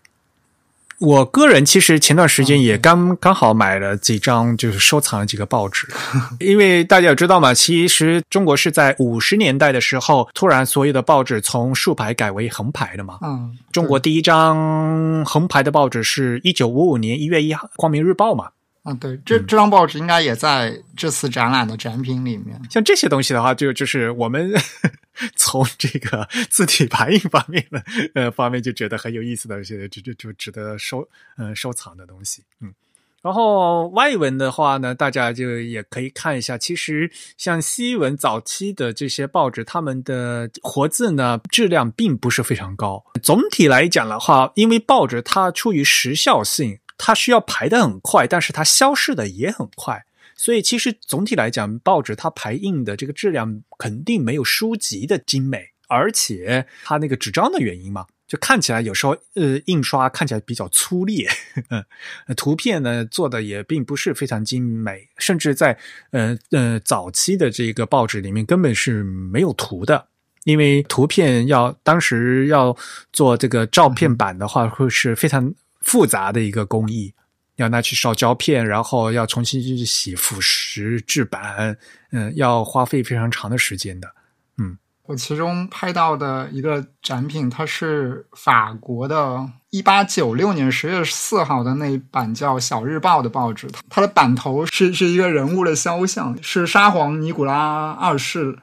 [1.00, 5.88] 我个人其实前段时间也刚刚好买了几张，就是收藏了几个报纸，
[6.42, 13.18] 因为大家也知道嘛，其实中国是在五十年代的时候，突然所有的报纸从竖排改为横排的嘛。
[13.22, 18.50] 嗯，中国第一张横排的报纸是一九五五年一月一号《光明日报》嘛。
[18.84, 22.60] 啊，对，这这张报纸应该也在这次展览的展品里面。
[22.70, 24.54] 像这些东西的话，就就是我们
[25.36, 27.84] 从这个字体排印方面的
[28.16, 31.06] 呃方面就觉得很有意思的一些，就就就值得收
[31.38, 32.46] 嗯收藏的东西。
[32.62, 32.74] 嗯，
[33.22, 36.58] 然后外文的话呢，大家就也可以看一下。
[36.58, 43.04] 其实像西文早期的这些报纸，他们的活字呢质量并不是非常高。
[43.22, 46.80] 总体来讲的话，因为报纸它出于时效性。
[47.02, 61.28] 它需要排的很快，但是它消失的也很快，所以其实总体来讲，报纸它排印的这个质量肯定没有书籍的精美，而且它那个纸张的原因嘛，就看起来有时候呃印刷看起来比较粗劣，
[61.70, 61.84] 嗯，
[62.36, 65.80] 图片呢做的也并不是非常精美，甚至在
[66.12, 70.08] 呃呃早期的这个报纸里面根本是没有图的，
[70.44, 72.76] 因为图片要当时要
[73.14, 75.56] 做这个照片版的话，会是非常。
[75.80, 77.14] 复杂的一个工艺，
[77.56, 81.78] 要拿去烧胶片，然后要重新去洗、腐蚀、制版，
[82.12, 84.10] 嗯，要花费非常长的时间的。
[84.58, 98.60] 嗯，我其中拍到的一个展品，它是法国的1896年10月4号的那一版叫《小日报》的报纸，它的版头是是一个人物的肖像，是沙皇尼古拉二世，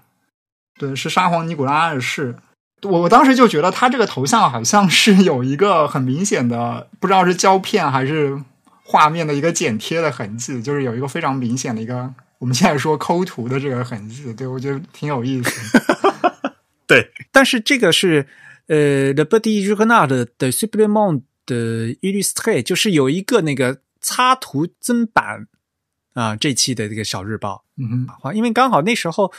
[0.79, 2.37] 对，是沙皇尼古拉二世。
[2.83, 8.41] 我我当时就觉得他这个头像好像是有一个很明显的，不知道是胶片还是
[8.85, 14.33] 画面的一个剪贴的痕迹，就是有一个非常明显的一个我们现在说抠图的这个痕迹。
[14.35, 15.79] 对我觉得挺有意思。
[16.87, 18.27] 对，但是这个是
[18.69, 21.55] 呃，Le Petit Journal 的 Supplement 的
[22.03, 25.47] Illustré，就是有一个那个插图增版。
[26.17, 29.31] 啊，这期的这个小日报，嗯哼，因为刚好那时候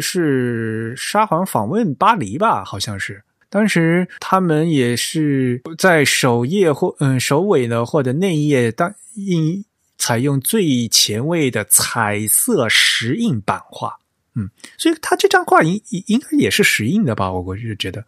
[0.00, 9.62] 是沙皇访问巴黎吧，好像是，当时他们也是在首页或嗯首尾呢或者内页当印
[9.98, 13.94] 采用最前卫的彩色石印版画，
[14.34, 18.02] 嗯，所以他这张画应应该也是石印的吧，我我是觉得。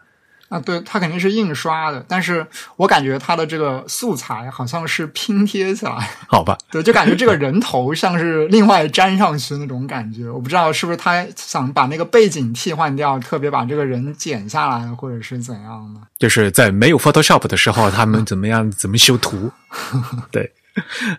[0.49, 6.57] 啊，对，它肯定是印刷的，但是我感觉它的这个素材好像是拼贴起来，好吧？
[6.71, 16.01] 对，就感觉这个人头像是另外粘上去那种感觉，我不知道是不是他想把那个背景替换掉，特别把这个人剪下来，或者是怎样的？
[16.19, 19.51] 就是在没有 Photoshop 的时候，他们怎么样怎么修图？
[20.31, 20.53] 对，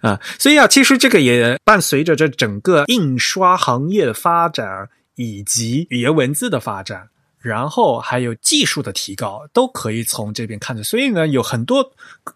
[0.02, 7.10] 啊，所以啊，其实这个也伴随着这整个印刷行业的发展以及语言文字的发展。
[7.48, 10.84] 然后还有技术的提高，都可以从这边看的。
[10.84, 11.94] 所以呢，有很多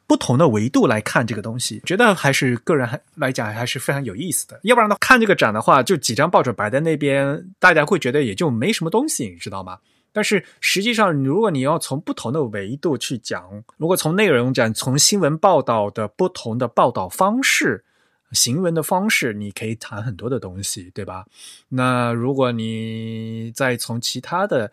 [0.08, 4.60] 不同的维度来看这个东西，觉得还是个人还来讲还是非常有意思的。
[4.64, 9.78] 要不然呢，看这个展的话，就几张报纸摆在那边，大家会觉得也就没什么东西，你知道吗？
[10.14, 17.84] 但是实际上，如果你要从不同的维度去讲，如果从内容讲，从新闻报道的不同的报道方式。
[18.32, 21.26] 行文的方式，你可以谈很多的东西，对吧？
[21.70, 24.72] 那如果你再从其他的，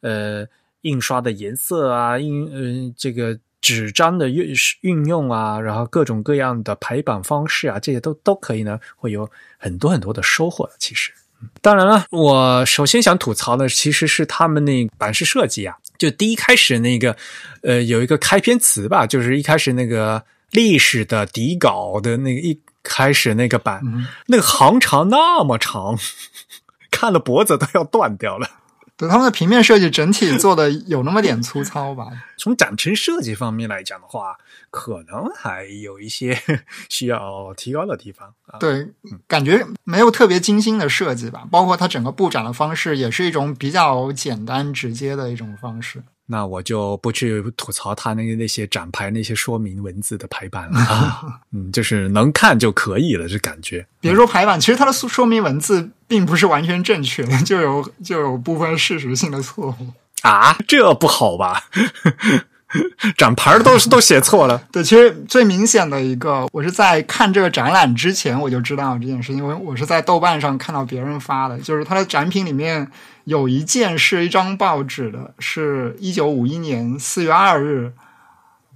[0.00, 0.46] 呃，
[0.82, 10.70] 印刷的颜色啊，印呃这个纸张的运运用啊，然后各种各样的排版方式啊，这些都都可以呢，会有很多很多的收获。
[10.78, 11.12] 其实，
[11.60, 17.16] 当然了，我首先想吐槽的其实是他们那版式设计啊，就第一开始那个，
[17.62, 22.58] 呃，有一个开篇词吧，就是一开始那个历史的底稿的那个一。
[22.82, 23.82] 开始那个版，
[24.26, 25.98] 那个行长那么长，
[26.90, 28.48] 看了脖子都要断掉了。
[28.96, 32.08] 对他们的平面设计整体做的有那么点粗糙吧？
[32.36, 34.36] 从展陈设计方面来讲的话，
[34.70, 36.38] 可能还有一些
[36.90, 38.34] 需要提高的地方。
[38.58, 38.88] 对，
[39.26, 41.44] 感觉没有特别精心的设计吧。
[41.50, 46.02] 包括它整个布展的方式，也是一种比较简单直接的一种方式。
[46.32, 53.84] 那我就不去吐槽他那个那些展牌那些说明文字的排版了啊， 嗯，就是能看就可以了，这感觉。
[54.00, 59.88] 别说排版，其实它的说明文字并不是完全正确的，就有就有部分事实性的错误
[60.22, 61.64] 啊，这不好吧？
[63.18, 64.62] 展牌都是都写错了。
[64.70, 72.88] 对，其实最明显的一个，我是在看这个展览之前我就知道这件事，因为我是在豆瓣上看到别人发的，就是它的展品里面
[73.30, 77.92] 有一件是一张报纸的，是一九五一年四月二日，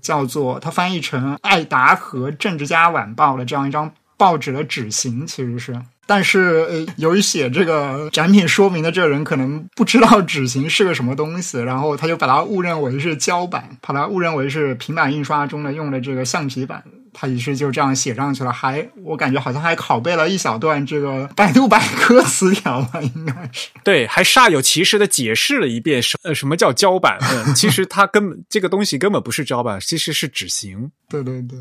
[0.00, 5.76] 叫做它翻译成《爱达荷政治家晚报》的这样一张报纸的纸型，其实是。
[6.06, 16.80] 但是，呃，由于写这个展品说明的这个人可能不知道纸型是个什么东西，然后他就把它误认为是胶板，把它误认为是平板印刷中的用的这个橡皮板，
[17.14, 18.52] 他于是就这样写上去了。
[18.52, 27.16] 还我感觉好像还拷贝了一小段这个百度百科词条吧，应该是对，还煞有其事的解释了一遍什呃什么叫胶板。
[27.22, 30.90] 嗯， 其实它根本这个东西根本不是胶板，其实是纸型。
[31.08, 31.58] 对对对。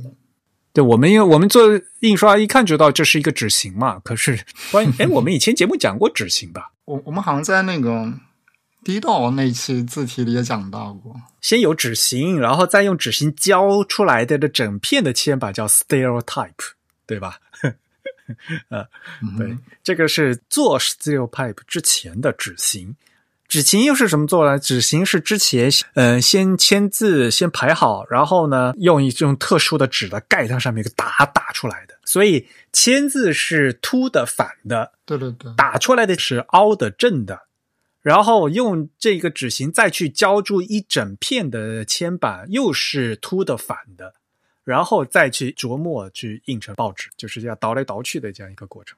[0.76, 4.00] 对我们，因为我们做印刷，一看就知道这是一个纸型嘛。
[4.04, 4.40] 可是，
[4.72, 6.72] 关于哎，我们以前节目讲过纸型吧？
[6.86, 8.12] 我我们好像在那个
[8.84, 11.16] 第一道那期字体里也讲到过。
[11.42, 16.52] 先有纸型，然后再用纸型教出来的的整片的铅板叫 stereotype，
[17.06, 17.38] 对吧？
[18.70, 18.88] 呃，
[19.38, 22.96] 对，这个是做 stereotype 之前的纸型。
[23.50, 24.58] 纸型又是什么做呢？
[24.58, 31.94] 纸型是之前，嗯，先签字，先排好，然后呢，用一种特殊的纸的盖它上面，一个打打出来的。
[32.06, 37.40] 所以签字是凸的、反的，对对对，打出来的是凹的、正的。
[38.04, 44.14] 然后用这个纸型再去浇筑一整片的铅板，又是凸的、反的，
[44.64, 48.96] 然后再去琢磨去印成报纸，就是这样倒来倒去的这样一个过程。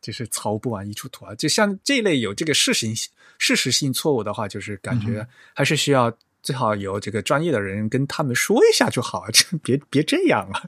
[0.00, 1.32] 就是草不完一处土啊！
[1.36, 5.24] 就像这类有这个事实性、事实性错误的话，就是感觉
[5.54, 10.62] 还是需要最好有这个专业的人跟他们说一下就好， 这别别这样啊！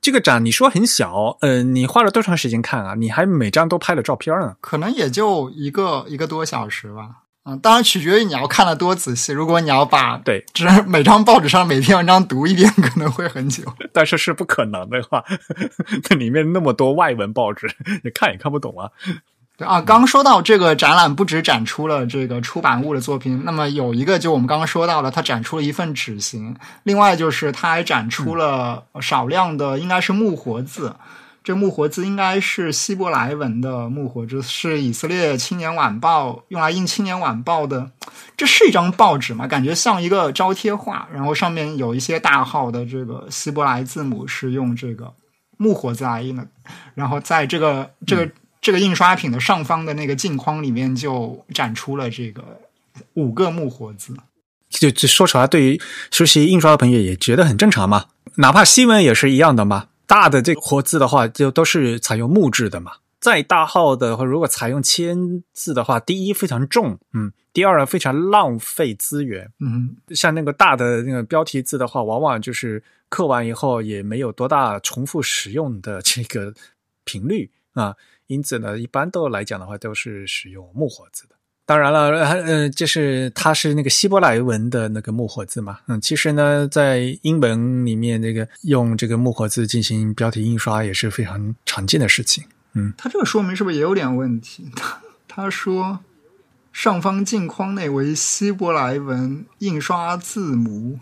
[0.00, 2.94] 这个展你说很小，呃，你花了多长时间看啊？
[2.94, 4.56] 你还每张都拍了照片呢？
[4.60, 7.24] 可能也就一个一个多小时吧。
[7.44, 9.32] 嗯，当然取决于你要看的多仔细。
[9.32, 13.62] 如果你要把对，只是每张报纸上每篇文章读一遍，可能会很久。
[13.92, 15.24] 但是是不可能的话，
[16.10, 17.66] 那里面那么多外文报纸，
[18.04, 18.90] 你看也看不懂啊。
[19.58, 30.94] 对啊，刚说到这个展览，不止展出了这个出版物的作品，那么有一个就我们刚刚说到了，它展出了一份纸型，另外就是它还展出了少量的，应该是木活字。
[31.42, 37.90] 这木活字应该是希伯来文的木活字，是以色列青年晚报用来印青年晚报的。
[38.36, 39.48] 这是一张报纸嘛？
[39.48, 45.12] 感觉像一个招贴画，然后上面有一些大号的这个希伯来字母是用这个
[45.56, 46.46] 木活字来印的。
[46.94, 48.30] 然后在这个这个
[48.68, 52.44] 这个印刷品的上方的那个镜框里面就展出了这个
[53.14, 54.14] 五个木活字。
[54.68, 58.04] 就就说出来，对于熟悉印刷的朋友也觉得很正常嘛。
[58.34, 59.88] 哪怕西文也是一样的嘛。
[60.06, 62.92] 大的这个活字的话，就都是采用木质的嘛。
[63.18, 69.96] 再大号的话，如果采用铅字的话，第一非常重，嗯，第二呢非常浪费资源，嗯。
[70.10, 76.52] 像那个大的那个标题字的话，往往就是刻完以后也没有多大重复使用的这个
[77.04, 77.96] 频率啊，
[78.28, 81.34] 因此呢，一般都来讲的话，都是使用木活字的。
[81.66, 92.94] 当然了，呃，就是它是那个希伯来文的那个木活字嘛，嗯，其实呢，在英文里面，这个用这个木活字进行标题印刷也是非常常见的事情，嗯。
[92.96, 94.70] 它这个说明是不是也有点问题？
[94.74, 96.00] 他他说
[96.72, 100.98] 上方镜框内为希伯来文印刷字母，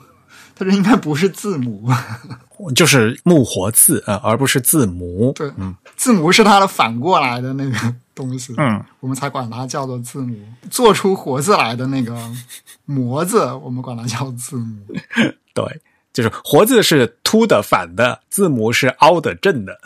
[0.57, 1.89] 他这应该不是字母，
[2.75, 5.33] 就是木活字啊，而不是字母。
[5.35, 7.95] 对，嗯，字母是它的反过来的那个。
[8.17, 10.35] 东西，嗯，我们才管它叫做字母。
[10.71, 12.19] 做出活字来的那个
[12.87, 14.87] 模子，我们管它叫字母。
[15.53, 15.63] 对，
[16.15, 19.79] 就是活字是凸的反的，字母是凹的正的，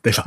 [0.00, 0.24] 对吧？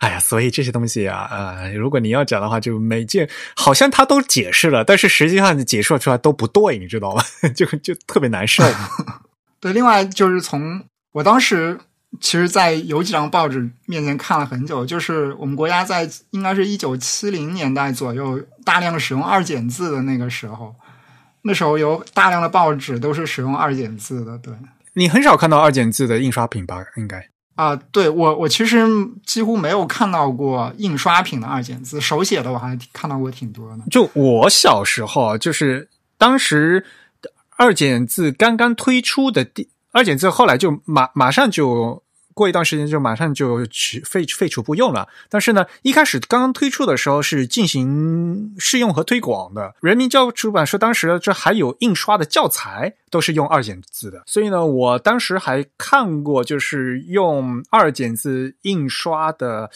[0.00, 7.22] 哎呀，所以这些东西啊，啊、如果你要讲的话，就每件好像他都解释了，但是实际上解释出来都不对，你知道吗？
[7.56, 8.62] 就就特别难受。
[9.60, 10.82] 对，另外就是从
[11.12, 11.78] 我当时
[12.20, 20.74] 其实，在有几张报纸面前看了很久，就是我们国家在应该是一九七零年代左右大量使用二简字的那个时候，
[21.42, 24.52] 那时候有大量的报纸都是使用二简字的，对。
[24.94, 26.84] 你很少看到二简字的印刷品吧？
[26.96, 28.86] 应该啊、对我我其实
[29.26, 33.84] 几乎没有看到过印刷品的二简字，手写的我还看到过挺多的。
[33.90, 35.86] 就我小时候啊，就是
[36.16, 36.82] 当时
[37.60, 42.02] 二简字刚刚推出的第二简字，后来就马马上就
[42.40, 45.06] 过一段时间就马上就取废废除不用了。
[45.28, 49.74] 但是呢，一开始刚刚推出的时候是进行试用和推广的。
[49.82, 59.70] 人民教育出版社当时这还有印刷的教材都是用二简字的，所以呢，我当时还看过就是用二简字印刷的。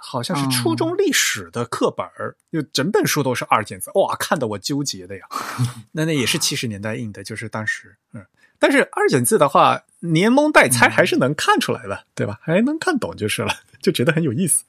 [0.00, 5.26] 好像是初中历史的课本儿，就整本书都是二简字，哇，看得我纠结的呀。
[5.90, 8.24] 那那也是七十年代印的，就是当时，嗯，
[8.58, 12.38] 但是二简字的话，连蒙带猜还是能看出来的，对吧？
[12.42, 14.64] 还能看懂就是了， 就觉得很有意思。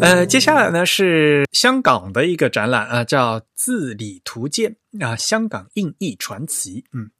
[0.00, 7.10] 呃，接下来呢是香港的一个展览啊，叫《字里图鉴》啊，香港印艺传奇，嗯。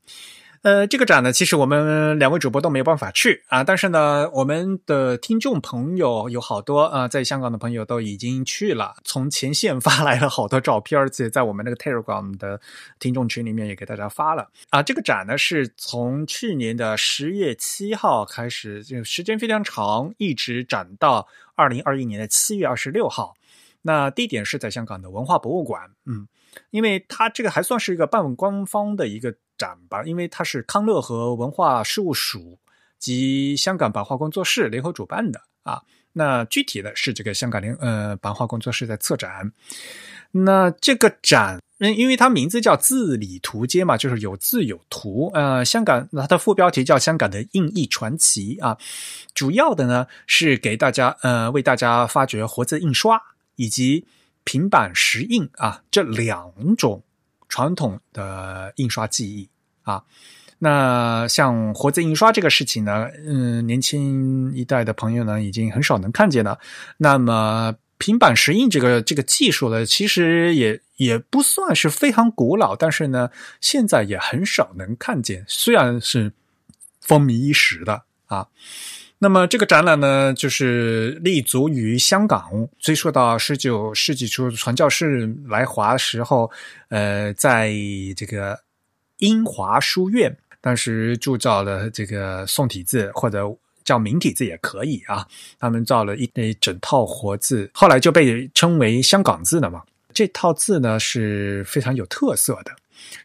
[0.69, 12.61] 呃，这个展呢，其实我们两位主播都没有办法去啊，但是呢，我们的听众朋友有好多啊，在香港的朋友都已经去了，从前线发来了好多照片，而且在我们那个 Telegram 的
[12.99, 14.83] 听众群里面也给大家发了啊。
[14.83, 23.33] 这个展呢，是从去年的十月七号开始，就时间非常长，一直展到二零二一年的七月二十六号。
[23.81, 26.29] 那地点是在香港的文化博物馆，嗯，
[26.69, 32.59] 因为它这个还算是一个半官方的一个展吧，因为它是康乐和文化事务署
[32.99, 35.83] 及香港版画工作室联合主办的啊。
[36.13, 39.53] 那具体的是这个香港联呃版画工作室在策展。
[40.31, 45.31] 那这个展，嗯，因为它名字叫“字里图街”嘛，就是有字有图。
[45.35, 48.79] 呃，香港它的副标题叫“香港的印艺传奇”啊，
[49.35, 53.21] 主要的呢是给大家呃为大家发掘活字印刷。
[53.61, 54.07] 以及
[54.45, 57.03] 平板石印啊，这两种
[57.49, 59.49] 传统的印刷技艺
[59.83, 60.03] 啊，
[60.59, 66.59] 那像活字印刷这个事情呢，嗯，年轻一代的朋友呢，已经很少能看见了。
[66.99, 73.31] 那么平板石印这个这个技术呢，其实也也不算是非常古老，但是呢，
[73.61, 76.33] 现在也很少能看见，虽然是
[77.01, 78.49] 风靡一时的啊。
[79.21, 86.49] 那么这个展览呢，就是立足于香港，追溯到十九世纪初传教士来华时候，
[86.89, 87.73] 呃，在
[88.17, 88.59] 这个
[89.19, 93.45] 英华书院当时铸造了这个宋体字或者
[93.83, 95.27] 叫明体字也可以啊，
[95.59, 99.83] 他们造了一一整套活字，后来就被称为香港字了嘛。
[100.15, 102.73] 这套字呢是非常有特色的。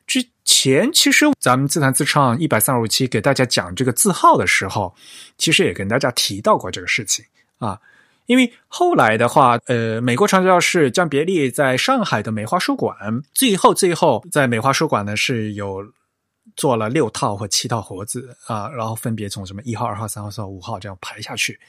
[0.08, 0.26] 之
[0.64, 4.96] 前其实咱们自弹自唱一百三十五期给大家讲这个字号的时候，
[5.38, 7.26] 其实也跟大家提到过这个事情
[7.58, 7.78] 啊。
[8.28, 12.96] 因为后来的话，呃，美国传教士江别利在上海的美华书馆，
[13.34, 15.86] 最后最后在美华书馆呢是有
[16.56, 21.60] 做了六套或七套活字啊，然后分别从什么一号、二号、三号、四号、五号这样排下去。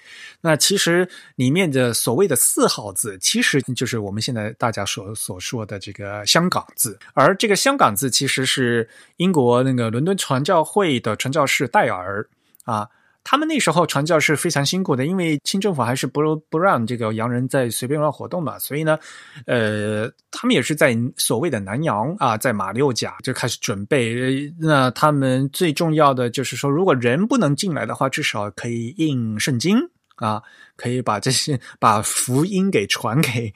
[0.41, 6.99] 那其实里面的所谓的四号字，其实就是我们现在大家所所说的这个香港字。
[7.15, 12.29] 而这个香港字其实是英国那个伦敦传教会的传教士戴尔
[12.65, 12.89] 啊。
[13.25, 18.99] 他们那时候传教是非常辛苦的，因为清政府还是不不让这个洋人在随便乱活动嘛，所以呢，
[19.47, 24.53] 呃，他们也是在所谓的南洋啊，在马六甲就开始准备。
[24.61, 29.79] 那他们最重要的就是说，如果人不能进来的话，至少可以印圣经
[30.17, 30.43] 啊，
[30.77, 33.53] 可以把这些把福音给传给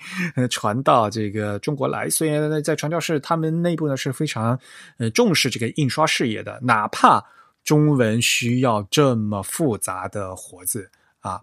[0.48, 2.08] 传到这个中国来。
[2.08, 4.58] 所以呢，在传教士他们内部呢是非常
[4.96, 7.22] 呃重视这个印刷事业的，哪怕。
[7.68, 10.90] 中文需要这么复杂的活字
[11.20, 11.42] 啊？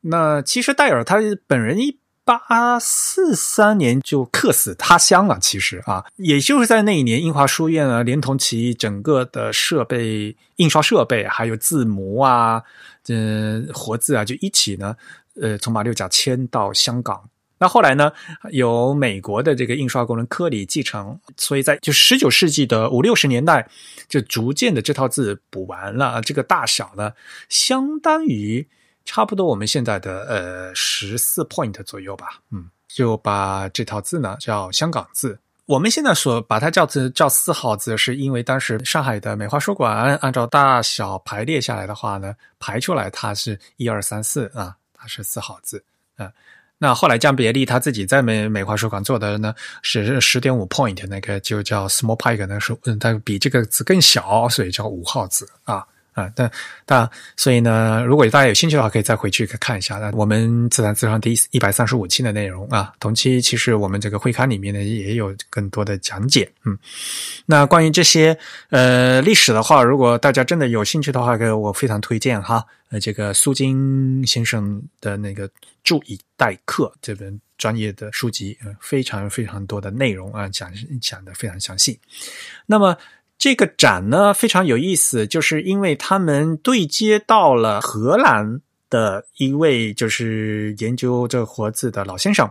[0.00, 5.38] 那其实戴尔他本人一八四三年就客死他乡了。
[5.38, 12.62] 其实啊，也就是在那一年，英华书院呢，连同其整个的设备、印刷设备，还有字模啊、
[13.08, 14.96] 嗯、呃、活字啊，就一起呢，
[15.38, 17.28] 呃，从马六甲迁到香港。
[17.62, 18.10] 那后来呢，
[18.50, 23.64] 由美国的这个印刷工人科里继承，所以在就十九世纪的五六十年代，
[24.08, 26.20] 就逐渐的这套字补完了。
[26.22, 27.12] 这个大小呢，
[27.48, 28.66] 相当于
[29.04, 45.84] 差不多我们现在的呃十四 point 左右吧，嗯，就把这套字呢叫香港字我们现在所把它叫字叫四号字，是因为当时上海的美华书馆按照大小排列下来的话呢，排出来它是一二三四啊，它是四号字
[46.16, 46.28] 啊。
[46.82, 55.86] 那后来江别利他自己在美美华书馆做的呢是十点五 point 那个就叫 small pike，那是嗯，它比这个字更小，所以叫五号字啊。
[56.12, 56.50] 啊，但
[56.84, 59.96] 但所以呢，如果大家有兴趣的话，可以再回去看一下。
[59.96, 66.50] 那我们自然自上第一百三十五期的内容啊，同期其实我们这个会刊里面呢也有更多的讲解。
[66.64, 66.78] 嗯，
[67.46, 68.36] 那关于这些
[68.68, 72.64] 呃历史的话，如果大家真的有兴趣的话，给我非常推荐哈。
[72.90, 75.48] 呃，这个苏金先生的那个
[75.82, 81.98] 《注以待客》这本专业的书籍，呃，非常非常多的内容啊，讲讲的非常详细。
[82.66, 82.94] 那么。
[83.42, 92.48] 这个展呢非常有意思，就是因为他们对接到了荷兰的一位就是研究这活字的老先生，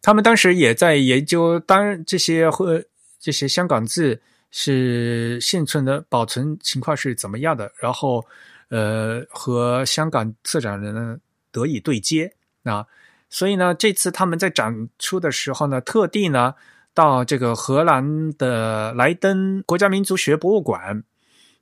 [0.00, 2.82] 他们当时也在研究，当这些或
[3.20, 4.20] 这些香港字
[4.50, 8.26] 是现存的保存情况是怎么样的，然后
[8.68, 11.20] 呃和香港策展人
[11.52, 12.34] 得以对接。
[12.64, 12.84] 啊，
[13.30, 16.56] 所以呢这次他们在展出的时候呢，特地呢。
[16.94, 21.04] 到这个荷兰的莱登国家民族学博物馆，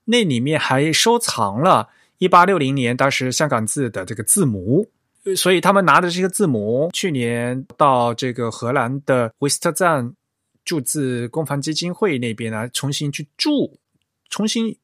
[0.04, 4.90] 那里面还收藏了1860年当时香港字的这个字母，
[5.36, 10.14] 所以他们拿着这个字母，去年到这个荷兰的威斯特赞
[10.64, 13.78] 注字公房基金会那边呢，重新去注，
[14.28, 14.76] 重新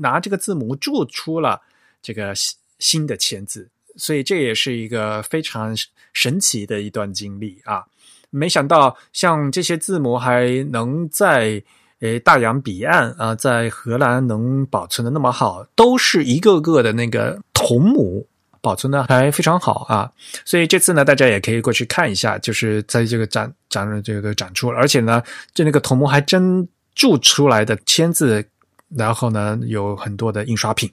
[0.00, 1.60] 拿这个字母注出了
[2.02, 5.76] 这个新新的签字，所以这也是一个非常
[6.12, 7.84] 神奇的一段经历啊。
[8.30, 11.62] 没想到，像这些字母还能在
[12.00, 18.26] 诶大洋彼岸啊，在荷兰能保存的那么好，都是一个个的那个铜母，
[18.62, 20.10] 保存的还非常好啊。
[20.44, 25.22] 所以这次呢，大家也可以过去看一下，就是在这个展展这个展出，而且呢，
[25.52, 28.44] 就那个铜母还真铸出来的签字，
[28.96, 30.90] 然后呢，有很多的印刷品。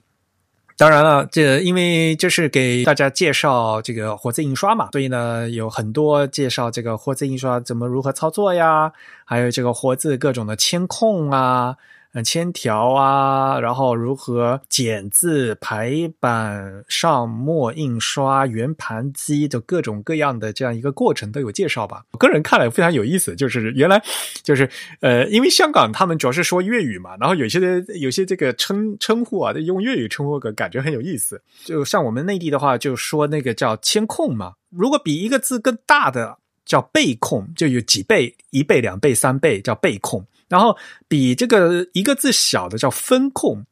[0.78, 8.92] 当然了，这因为就是给大家介绍这个活字印刷嘛，所以呢有很多介绍这个活字印刷怎么如何操作呀，
[9.24, 11.76] 还有这个活字各种的签控啊。
[12.14, 22.04] 嗯，铅条啊，然后如何剪字、排版、上墨、印刷、圆盘机的各种各样的这样一个过程都有介绍吧。
[22.12, 24.02] 我个人看了非常有意思，就是原来
[24.42, 24.68] 就是
[25.00, 27.60] 呃，因为香港他们主要是说粤语嘛，然后有些
[28.00, 31.42] 有些这个称称呼啊，用粤语称呼个感觉很有意思。
[31.64, 40.24] 就像我们内地的话，就说那个叫签控嘛，如果比一个字更大的叫倍控，就有几倍、一倍、两倍、三倍叫倍控。
[40.48, 40.76] 然后
[41.06, 43.64] 比这个一个字小的叫分控，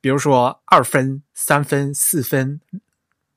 [0.00, 2.60] 比如说二分、三分、四分、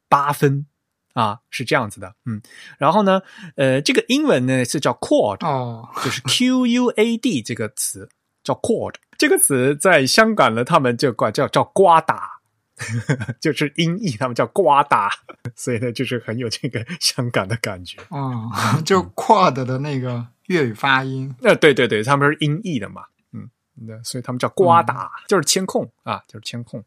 [0.10, 0.66] 八分
[1.14, 2.16] 啊，是这样子的。
[2.26, 2.42] 嗯，
[2.80, 3.22] 然后呢，
[3.56, 8.10] 呃，这个英文呢是叫 quad，哦，就是 Q U A D 这个词
[8.44, 12.40] 叫 quad，这个词在香港呢，他们就管叫叫瓜打，
[13.40, 15.12] 就是音译，他们叫瓜打，
[15.56, 18.00] 所以呢，就是很有这个香港的感觉。
[18.10, 18.52] 哦，
[18.84, 20.26] 就 quad 的那个。
[20.48, 26.84] 粤语发音，呃，对对对，他们是音译的嘛，嗯，那所以他们叫刮打，就是铅控啊，就是铅控，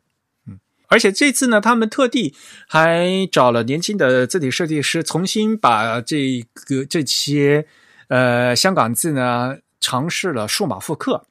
[0.46, 0.58] 嗯，
[0.88, 2.34] 而且这次呢，他们特地
[2.66, 7.66] 还找了年轻的字体设计师，重新把这个这些
[8.08, 11.26] 呃香港字呢尝试了数码复刻，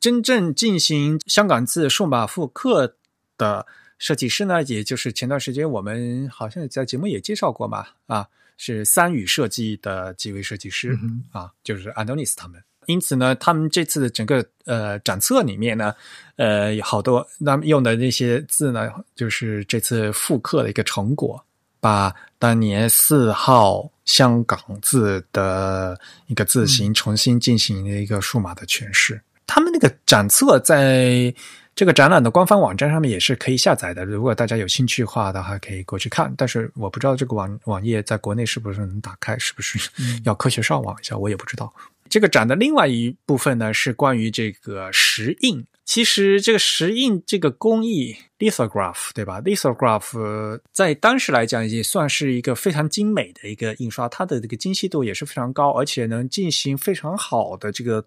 [0.00, 2.96] 真正进行香港字数码复刻
[3.38, 3.64] 的
[3.96, 8.26] 设计师呢，也就是前段时间我们好像在节目也介绍过嘛，啊。
[8.62, 10.94] 是三语设计的几位设计师
[11.32, 12.62] 啊，就是安东尼斯他们。
[12.84, 15.94] 因此呢，他们这次整个呃展册里面呢，
[16.36, 21.42] 呃，好多他们用的那些字呢，就是这次复刻的一个成果，
[21.80, 29.18] 把当年四号香港字的一个字形重新进行了一个数码的诠释。
[29.46, 31.34] 他们那个展册在。
[31.80, 36.30] 这个展览的官方网站上面也是可以下载的，如果大家有兴趣的话的话，可以过去看。
[36.36, 39.90] 但是我不知道这个网网页在国内是不是能打开，是不是
[40.26, 41.72] 要科学上网一下，我也不知道。
[42.10, 45.64] 这个展的另外一部分呢，是关于这个石印。
[45.86, 58.04] 其实这个石印这个工艺，lithograph 对吧？lithograph 在当时来讲也算是一个非常精美的一个印刷，它的这个精细度也是非常高，而且能进行非常好的这个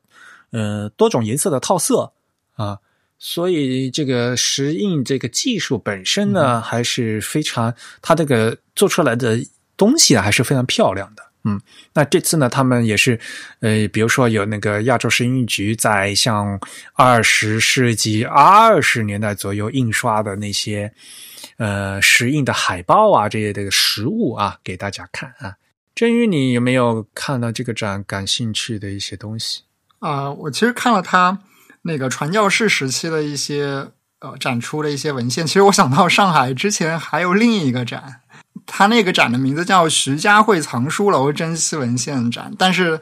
[0.52, 2.14] 呃多种颜色的套色
[2.54, 2.78] 啊。
[3.26, 9.40] 所以，这个石印这个技术本身呢，还是非常，它这个做出来的
[9.78, 11.24] 东西呢，还是非常漂亮的。
[11.46, 11.58] 嗯，
[11.94, 13.18] 那这次呢，他们也是，
[13.62, 16.60] 呃，比如说有那个亚洲石印局在像
[16.96, 20.92] 二十世纪二十年代左右印刷的那些，
[21.56, 25.56] 呃，石印的海报啊，这些这个实物啊，给大家看啊。
[25.96, 29.62] 真宇，你有没有看到这个展感兴趣的一些东西？
[30.00, 31.40] 啊，我其实看了他
[31.84, 33.88] 那个传教士时期的一些
[34.20, 38.22] 呃展出的一些文献，其实我想到上海之前还有另一个展，
[38.66, 43.00] 它那个展的名字叫徐家汇藏书楼珍稀文献展，但是。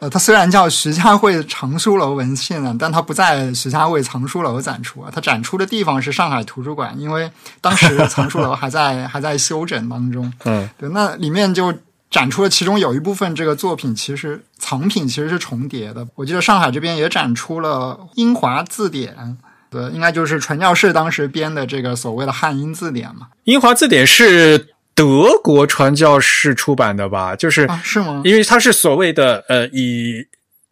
[0.00, 5.10] 呃，它虽然叫徐家汇藏书楼文献展，但它不在徐家汇藏书楼展出啊。
[5.14, 10.32] 它展出的地方是上海图书馆，因为当时藏书楼还在 还在修整当中。
[10.46, 11.70] 嗯，对，那里面就
[12.10, 16.06] 展出了其中有一部分这个作品，其实藏品其实是重叠的。
[16.16, 19.38] 我记得上海这边也展出了英华字典，
[19.70, 23.28] 对，应该就是传教士当时编的这个所谓的汉英字典嘛。
[23.44, 24.74] 英华字典是。
[24.92, 28.20] 德国传教士出版的吧，就是是吗？
[28.22, 30.26] 因为它是所谓的呃，以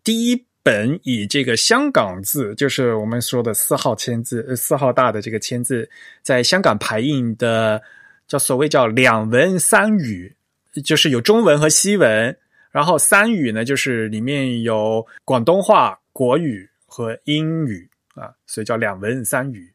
[0.04, 5.88] 第一本以这个香港字，就是我们说的四号签字，四号大的这个签字，
[6.22, 7.80] 在香港排印的，
[8.26, 10.36] 叫所谓叫两文三语，
[10.84, 12.36] 就是有中文和西文，
[12.70, 19.72] 然后三语呢，就是里面有广东话、国语和英语啊，所以叫两文三语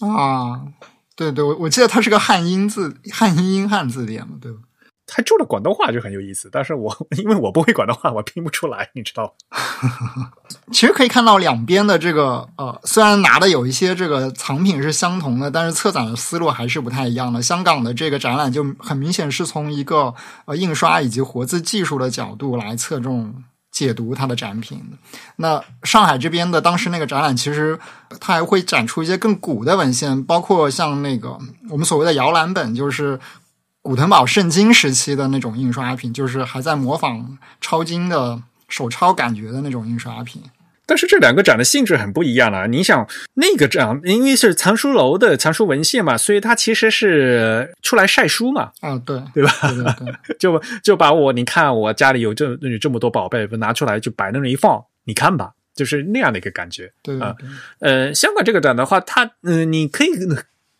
[0.00, 0.62] 啊。
[1.16, 4.58] 对对，我我记得它是个汉英字汉英英汉字典嘛，对吧？
[5.12, 9.34] 他注了广东话就很有意思，但是我因为我不会广东话，我拼不出来，你知道？
[10.72, 17.42] 其实可以看到两边的这个呃，虽然拿的有一些这个藏品是相同的，但是策展的思路还是不太一样的。
[17.42, 23.42] 香港的这个展览就很明显是从一个呃印刷以及活字技术的角度来侧重。
[23.72, 24.82] 解读它的展品。
[25.36, 27.78] 那上海这边的当时那个展览，其实
[28.18, 31.38] 它还会展出一些更古的文献，包括像那个
[31.70, 33.18] 我们所谓的摇篮本，就是
[33.82, 40.42] 古腾堡圣经时期的那种印刷品，就是还在模仿抄经的手抄感觉的那种印刷品。
[40.86, 42.66] 但是这两个展的性质很不一样啊！
[42.66, 48.72] 你想，那个展因为是藏书楼的藏书文献嘛，所以它其实是出来晒书嘛。
[48.80, 49.52] 啊，对，对吧？
[49.62, 56.92] 对对对， 就就把我你看我家里有这有这么多宝贝，拿出来就摆那么一放，你看吧，就是那样的一个感觉。
[57.04, 57.36] 对啊，
[57.78, 60.08] 呃，香港这个展的话，它嗯，你可以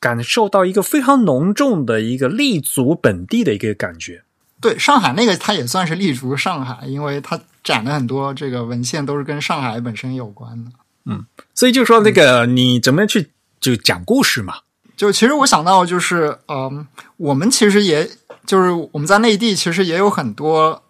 [0.01, 4.25] 感受到一个非常浓重的一个立足本地的一个感觉。
[4.61, 7.39] 对，上海那个它也算是立足上海，因为它。
[7.63, 10.71] 展的很多这个文献都是跟上海本身有关的，
[11.05, 14.55] 嗯，所以就说那个你怎么样去就讲故事嘛？
[14.97, 16.87] 就其实我想到就是，嗯，
[17.19, 18.09] 我们其实也
[18.47, 20.83] 就是我们在内地其实也有很多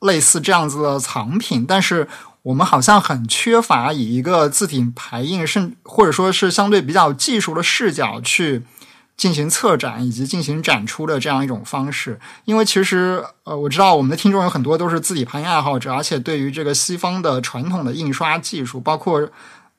[0.00, 2.08] 类似这样子的藏品，但是
[2.44, 8.62] 我们好像很缺乏以一个字体排印，甚或者说是相对比较技术的视角去。
[9.16, 19.30] 进行策展以及进行展出的这样一种方式，因为其实呃，我知道我们的听众有很多都是字体排印爱好者，而且对于这个西方的传统的印刷技术，包括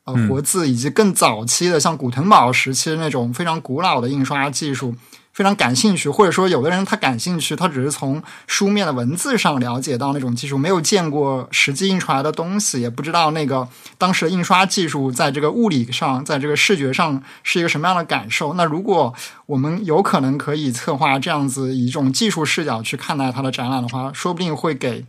[0.06, 4.96] 呃活字以及更早期的像古腾堡时期的那种非常古老的印刷技术。
[5.36, 13.68] 非常感兴趣，或者说有的人他感兴趣，他只是从书面的文字上了解到那种技术，没有见过实际印出来的东西，也不知道那个
[13.98, 18.54] 当时的印刷技术在这个物理上，在这个视觉上是一个什么样的感受。
[18.54, 19.14] 那如果
[19.48, 25.06] 我们有可能可以策划这样子以一种技术视角去看待它的展览的话，说不定会给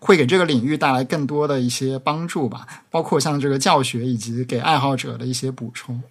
[0.00, 6.02] 会给这个领域带来更多的一些帮助吧，包括像这个教学以及给爱好者的一些补充。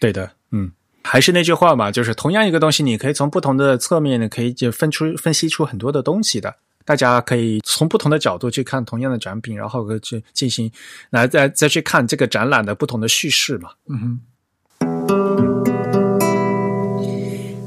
[0.00, 0.72] 对的，嗯。
[1.10, 6.54] 还是那句话嘛，就是同样一个东西，你可以从不同的侧面呢，可以就分出分析出很多的东西的。
[6.84, 10.70] 大家可以从不同的角度去看同样的展品，然后去进行
[11.08, 13.70] 来再再去看这个展览的不同的叙事嘛。
[13.88, 14.20] 嗯哼。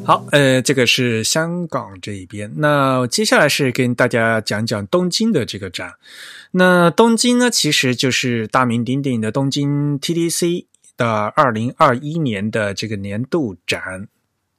[0.06, 2.52] 好，呃，这个是香港这一边。
[2.58, 5.94] 那接下来是跟大家讲讲东京的这个展。
[6.52, 10.66] 那东京呢，其实就是大名鼎鼎的东京 TDC。
[11.02, 14.08] 的二零二一年的这个年度展，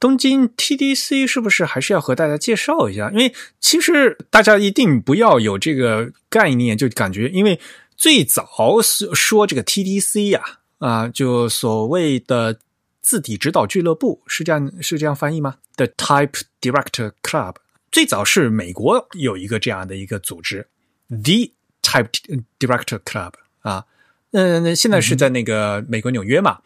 [0.01, 3.13] 东京 TDC 是不是还是要和大家介绍一下？
[3.13, 7.61] 因为其实大家一定不要有这个概念，就感觉因为
[7.97, 8.49] 最早
[8.83, 10.43] 说这个 TDC 呀，
[10.79, 12.59] 啊，就所谓的
[13.01, 17.55] 字体指导俱乐部是这样是这样翻译吗？The Type Director Club
[17.93, 20.67] 最早是美国有一个这样的一个组织
[21.09, 22.11] ，The Type
[22.59, 23.85] Director Club 啊。
[24.33, 26.59] 嗯，那现在是在那个美国纽约嘛，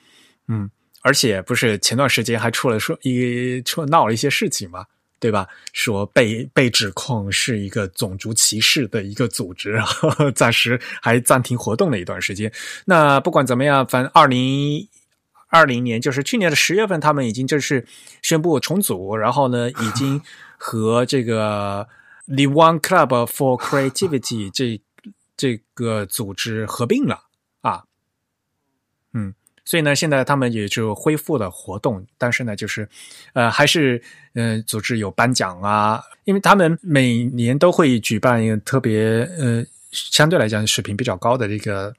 [0.49, 0.71] 嗯，
[1.03, 4.85] 而且不是前段时间还出了说一出闹了一些事情嘛，
[5.19, 5.49] 对吧？
[5.73, 9.81] 说被被指控是一个种族歧视的一个组织，
[10.35, 12.53] 暂时还暂停活动了一段时间。
[12.85, 14.89] 那不管怎么样，反正二零
[15.49, 17.85] 二零年就是去年的十月份，他们已经正式
[18.23, 20.21] 宣布重组，然后呢，已经
[20.57, 21.89] 和这个
[22.27, 24.81] The One Club for Creativity 这
[25.37, 27.26] 这个组织合并了。
[29.67, 32.89] 嗯，所以呢，现在他们也就恢复了活动，但是呢，就是，
[33.35, 34.01] 呃，还是
[34.35, 41.93] 呃，组织有颁奖啊，因为他们每年都会举办一个特别呃相对来讲水平比较高的这个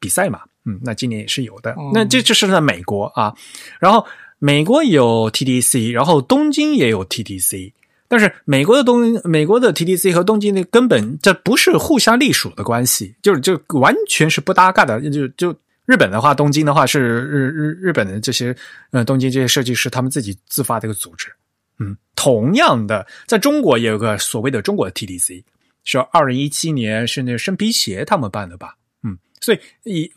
[0.00, 1.72] 比赛嘛，嗯，那今年也是有的。
[1.72, 3.34] 哦那这就是在美国啊，
[3.78, 4.06] 然后
[4.38, 7.72] 美国有 TDC，然后东京也有 TDC。
[8.08, 15.00] 但是美国的东美国的 TDC 和东京的根本这不是互相隶属的关系，就是就完全是不搭嘎的。
[15.10, 15.54] 就就
[15.92, 18.56] 日本的话，东京的话是日日日本的这些
[18.92, 21.30] 呃东京这些设计师他们自己自发的一个组织。
[21.78, 25.44] 嗯，同样的，在中国也有个所谓的中国的 TDC，
[25.84, 28.78] 是二零一七年是那个生皮鞋他们办的吧？
[29.02, 30.10] 嗯，所以以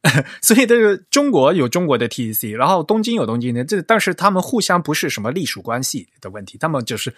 [0.40, 7.14] 所以这个中国有中国的 TDC，然后东京有东京的，这但是他们互相不是什么隶属关系的问题，他们就是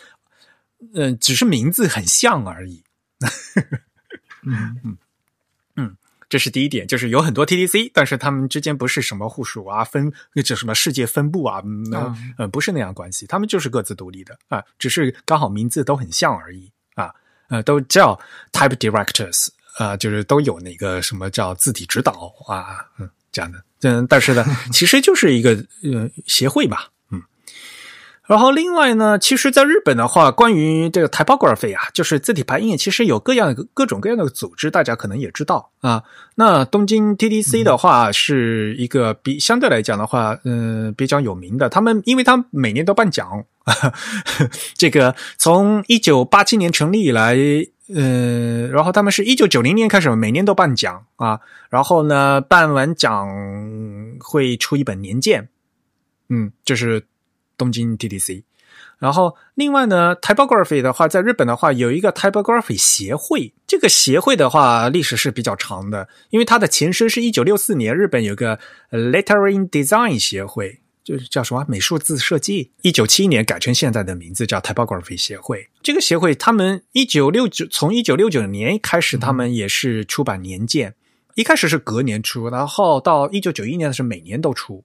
[0.94, 2.82] 嗯、只是名字很像而已。
[4.42, 4.96] 嗯嗯
[6.30, 10.10] 这是第一点，就是有很多 TDC，但是他们之间不是什么互属啊、分
[10.44, 11.60] 这什么世界分布啊，
[12.38, 17.12] 嗯不是那样关系，他们就是各自独立的啊，只是刚好名字都很像而已啊，
[17.48, 18.18] 呃，都叫
[18.52, 25.50] Type Directors 啊，就是都有那个什么叫字体指导啊，嗯，这样的，嗯，但是呢， 其实就是一个
[25.82, 26.99] 呃协会吧，嗯。
[28.30, 36.04] 然后另外呢，其实在日本的话，关于这个 typography 啊，就是字体排印，其实有各样各种各样的组织，大家可能也知道啊。
[36.36, 41.68] 那东京 TDC 的话，是一个比相对来讲的话，嗯、比较有名的。
[41.68, 43.44] 他们因为他们每年都颁奖，
[44.78, 47.36] 这个从一九八七年成立以来，
[47.92, 53.28] 嗯，然后他们是一九九零年开始每年都颁奖啊，然后呢，办完奖
[54.20, 55.48] 会出一本年鉴，
[56.28, 57.02] 嗯，就是
[57.60, 58.42] 东京 TDC。
[58.98, 68.58] 然后另外呢，typography 的话，在日本的话有一个 typography 协会，这个协会的话历史是比较长的，因为它的前身是一九六四年日本有个
[68.90, 75.68] lettering design 协会，就是叫什么美术字设计，一九七一年改成现在的名字叫 typography 协会。
[75.82, 80.94] 这个协会他们一九六九从一九六九年开始，他们也是出版年鉴，
[81.34, 84.84] 一开始是隔年出，然后到一九九一年的是每年都出。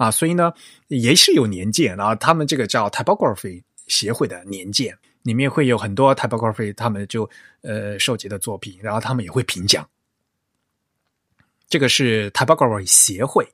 [0.00, 0.50] 啊，所以呢，
[0.86, 7.28] 也是有年鉴，然后他们这个叫 typography 协会的年鉴，里面会有很多 typography 他们就
[7.60, 9.86] 呃收集的作品，然后他们也会评奖。
[11.68, 13.46] 这个是 typography 协会。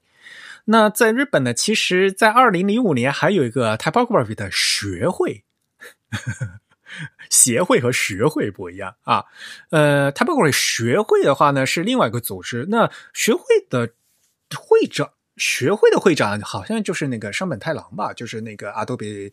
[0.67, 5.43] 那在日本呢，其实，在二零零五年还有一个 typography 的学会，
[7.29, 9.25] 协会和学会不一样啊。
[9.71, 13.91] 呃，typography 学会的话呢是另外一个组织，那学会的
[14.55, 15.11] 会长。
[15.37, 19.31] 学会的会长好像就是那个山本太郎吧，就是那个 Adobe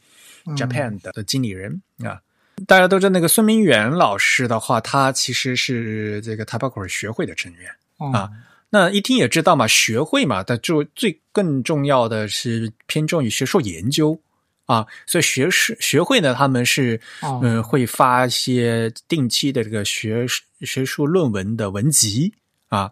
[0.57, 2.19] Japan 的的经理人、啊。
[2.67, 7.71] 大家都知道那个孙明远老师的话，他其实是这个 Typography 学会的成员。
[7.97, 8.29] 哦啊
[8.75, 14.19] 那一听也知道嘛，学会嘛，但就最更重要的是偏重于学术研究
[14.65, 20.25] 啊，所以学士学会呢，他们是哦嗯、呃会发一些定期的这个学
[20.61, 22.33] 学术论文的文集
[22.67, 22.91] 啊，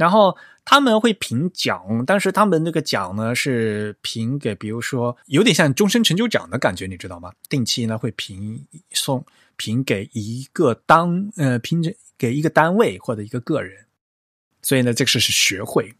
[0.00, 0.34] 然后
[0.64, 7.30] 他们会评奖，但是他们那个奖呢是评给，比如说有点像终身成就奖的感觉，你知道吗？
[7.50, 9.22] 定期呢会评送
[9.56, 11.82] 评给一个单呃评
[12.16, 13.84] 给一个单位或者一个个人。
[14.62, 15.92] 所以呢，这个是是学会，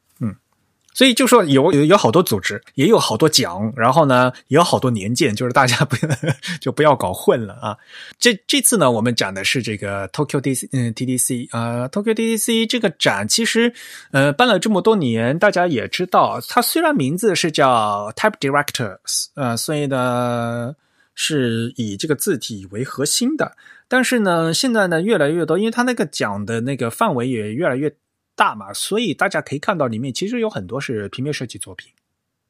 [1.01, 6.15] 所以就说有有有好多组织，也有好多奖，然后呢，也有好多年鉴，就是大家不要
[6.61, 7.75] 就不要搞混了啊。
[8.19, 13.73] 这这次呢，我们讲的是这个 Tokyo DC 嗯 TDC 啊、呃、，Tokyo TDC 这个展其实
[14.11, 20.75] 呃办了这么多年，大家也知道，它虽然名字是叫 Type Directors，呃，所以呢
[21.15, 23.57] 是以这个字体为核心的，
[23.89, 27.91] 但是呢，现在呢越来越多，因为它那个奖的那个范围也越来越。
[28.37, 31.93] 大嘛，所以大家可以看到里面其实有很多是平面设计作品。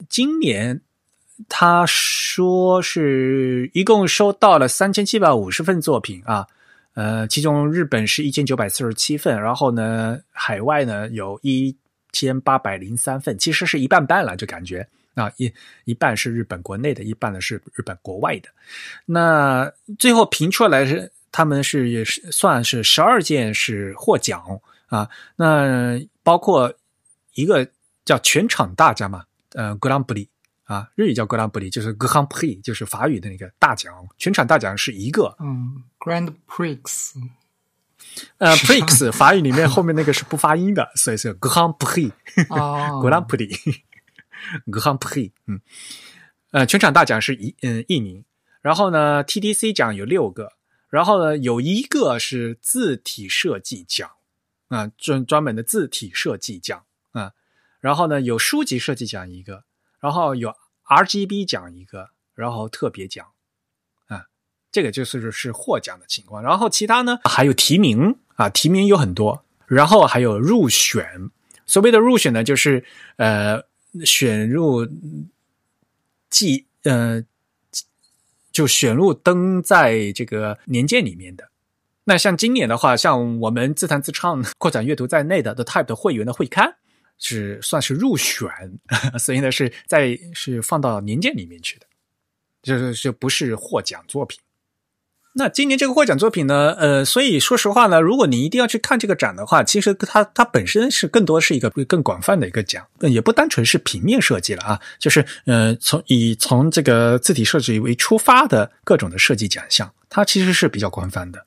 [0.08, 0.80] 今年
[1.48, 6.46] 他说是一共收到了三千七百五十份作品啊，
[6.94, 11.76] 呃，其中日本是一千九百四十七份，然后呢，海外呢有一
[12.12, 15.52] 千八百零三份，其实是一半半了，就感觉啊，一
[15.84, 18.48] 一半是日本国内的，一半呢是日本国外的。
[19.06, 24.60] 那最后评出来是他们是也是算是十二件是获奖。
[24.90, 26.74] 啊，那包括
[27.34, 27.66] 一个
[28.04, 29.24] 叫全场大奖嘛，
[29.54, 30.28] 呃，格朗布里
[30.64, 33.94] 啊，日语叫格朗布里，就是 Grand Prix，就是法语的那个大奖。
[34.18, 36.78] 全场大奖是一个，嗯，Grand Prix，
[38.38, 42.12] 呃， Prix 法语里面后面那个是不发音的，所以是 Grand Prix，
[42.48, 43.48] 哦， 格朗布里
[44.66, 45.60] ，Grand Prix，嗯，
[46.50, 48.24] 呃，全场大奖是一嗯一名，
[48.60, 50.54] 然后呢，TDC 奖有六个，
[50.88, 54.10] 然后呢有一个是字体设计奖。
[54.70, 57.32] 啊，专专门的字体设计奖啊，
[57.80, 59.64] 然后呢有书籍设计奖一个，
[60.00, 60.54] 然后有
[60.86, 63.26] RGB 奖一个，然后特别奖
[64.06, 64.26] 啊，
[64.70, 66.40] 这个就是是获奖的情况。
[66.42, 71.30] 然后其他呢还有提名啊，提名有很多，然后还有入选。
[71.66, 72.84] 所谓的入选呢，就是
[73.16, 73.62] 呃
[74.04, 74.86] 选入
[76.28, 77.24] 记呃
[78.52, 81.49] 就选入登在这个年鉴里面的。
[82.10, 86.74] 那像今年的话，像我们自弹自唱、扩展阅读在内的 The Type 的会员的会刊
[87.20, 88.50] 是算是入选，
[89.16, 91.86] 所以呢是在是放到年鉴里面去的，
[92.64, 94.40] 就是就不是获奖作品。
[95.34, 96.74] 那今年这个获奖作品呢？
[96.80, 111.44] 呃，所以说实话呢，如果你一定要去看这个展的话，其实它它本身是更多是一个更广泛的一个奖，也不单纯是平面设计了啊，就是呃，从以从这个字体设计为出发的各种的设计奖项，它其实是比较广泛的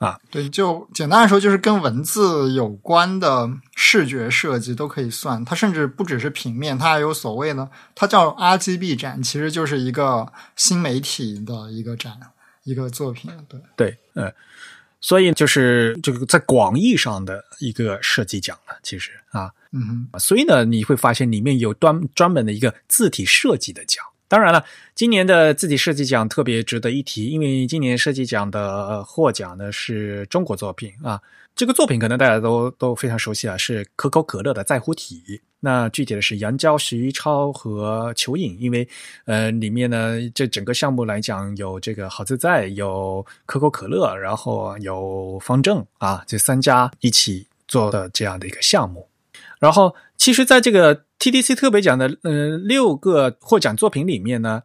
[0.00, 0.18] 啊。
[0.28, 5.44] 对，就简单来说，就是跟文字有关的视觉设计都可以算。
[5.44, 12.18] 它甚至不只是平面，它还有所谓的，它叫 RGB 展，其实就是一个新媒体的一个展。
[12.64, 14.30] 一个作品，对对，嗯，
[15.00, 24.04] 所以就是这个在广义上的一个设计奖了，其实啊，嗯，所以呢，你会发现里面有专专门的一个字体设计的奖。
[24.30, 24.64] 当然了，
[24.94, 31.20] 今年的字体设计奖特别值得一提，因为今年设计奖的获奖呢是中国作品啊。
[31.56, 35.40] 这个作品可能大家都都非常熟悉啊，是可口可乐的在乎体。
[35.58, 38.88] 那具体的是杨娇、徐超和裘颖，因为
[39.24, 49.08] 呃里面呢，这整个项目来讲，有这个好自在，有可口可乐，然后有方正啊，这三家一起做的这样的一个项目。
[49.58, 54.62] 然后，其实在这个 TDC 特别奖的呃六个获奖作品里面呢，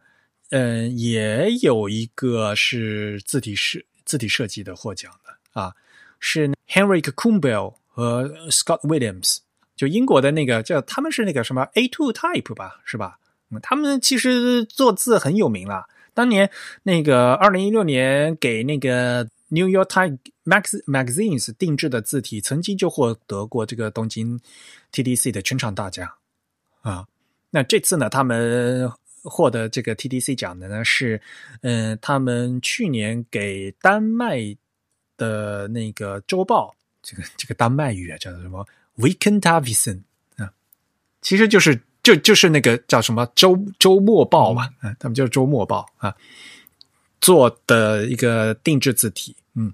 [0.50, 5.74] 嗯，也有一个是字体设字体设计的获奖的啊，
[6.18, 9.38] 是 Henrik Kumbel 和 Scott Williams。
[9.76, 13.18] 就英国的那个叫他们是那个什么 A Two Type 吧，是吧？
[13.62, 15.86] 他们其实做字很有名了。
[16.14, 16.50] 当年
[16.82, 24.40] 那个二零一六年给那个 New York Times Max Magazines 定制的字体，曾经就获得过这个东京
[24.92, 26.10] TDC 的全场大奖
[26.90, 27.06] 啊。
[27.50, 28.90] 那这次呢，他们
[29.22, 31.20] 获得这个 TDC 奖的呢是，
[31.62, 34.56] 嗯，他们去年给丹麦
[35.16, 38.66] 的那个周报，这个这个丹麦语啊，叫做什么
[38.98, 40.02] ？Weekend Avisen
[40.36, 40.52] 啊，
[41.22, 46.14] 其实就是就就是那个叫什么周周末报嘛，啊，他们就是周末报啊，
[47.20, 49.72] 做的一个定制字体，嗯，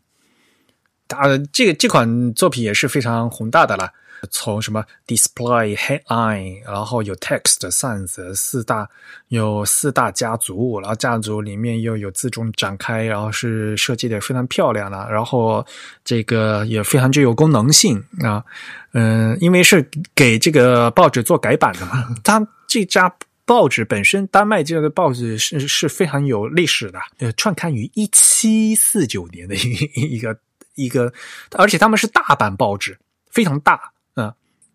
[1.09, 3.93] 啊，这个这款作品也是非常宏大的了。
[4.31, 8.89] 从什么 display headline，然后有 text sans 四大
[9.29, 15.65] 有四大家族，然后家族里面又有自重展开，然后是设计的非常漂亮了，然后
[16.05, 18.45] 这个也非常具有功能性啊，
[18.93, 23.13] 嗯，因为是给这个报纸做改版的嘛， 它这家
[23.45, 30.39] 报纸本身丹麦这个报纸是是非常有历史的，呃，创刊于一七四九年的一一个
[30.77, 31.13] 一个，
[31.57, 32.99] 而且他们是大版报纸，
[33.31, 33.92] 非常大。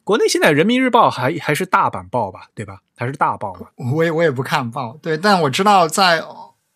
[0.08, 2.80] 国内现在《人民日报》还还是大版报吧，对吧？
[2.96, 3.68] 还是大报嘛？
[3.94, 6.24] 我也我也不看报，对，但我知道在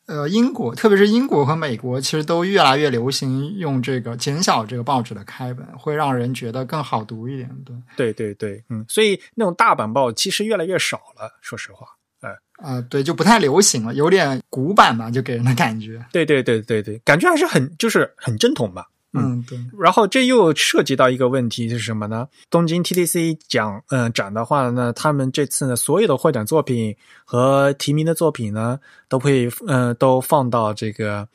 [0.08, 7.50] 呃英国，特别是英国和美国，其实都越来越流行用这个减小这个报纸的开本，会让人觉得更好读一点。
[7.96, 11.88] 对，对对对，嗯，所以那种大版报其实越来越少了，说实话，
[12.20, 16.06] 哎啊，对，就不太流行了，有点古板嘛，就给人的感觉。
[16.12, 18.90] 对对对对对，感觉还是很就是很正统吧。
[19.14, 19.60] 嗯，对。
[19.78, 22.28] 然后这又涉及到一个问题是什么呢？
[22.50, 26.96] 东京 TDC 奖，嗯，展的话呢，他们这次呢，所有的获奖作品
[27.26, 31.28] 和提名的作品呢，都会，呃，都放到这个，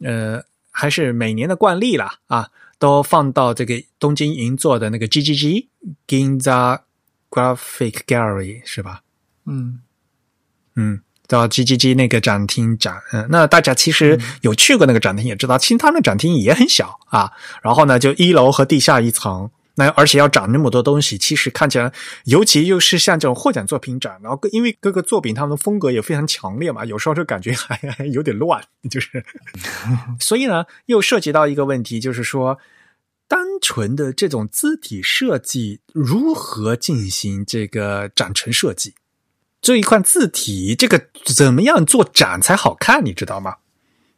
[0.00, 5.66] 呃，还是每年的惯例啦，啊，都放到这个东京银座的那个 GGG
[6.06, 6.80] Ginza
[7.30, 9.02] Graphic Gallery 是吧？
[9.46, 9.80] 嗯，
[10.76, 11.00] 嗯。
[11.26, 17.30] 到 G G G 那个展厅展，嗯，那大家其实有去过那个展厅，也知道，其实他们展厅也很小啊。
[17.62, 21.90] 然后呢，就一楼和地下一层，那而且要展那么多东西，其实看起来，
[22.24, 29.24] 尤其又是像这种获奖作品展，然后因为各个作品他们的风格也非常强烈嘛，有时候就感觉还还有点乱，就是，
[30.20, 32.58] 所以呢，又涉及到一个问题，就是说，
[33.26, 38.94] 单纯的这种字体设计如何进行这个展陈设计？
[39.64, 43.02] 这一块字体，这个怎么样做展才好看？
[43.02, 43.54] 你知道吗？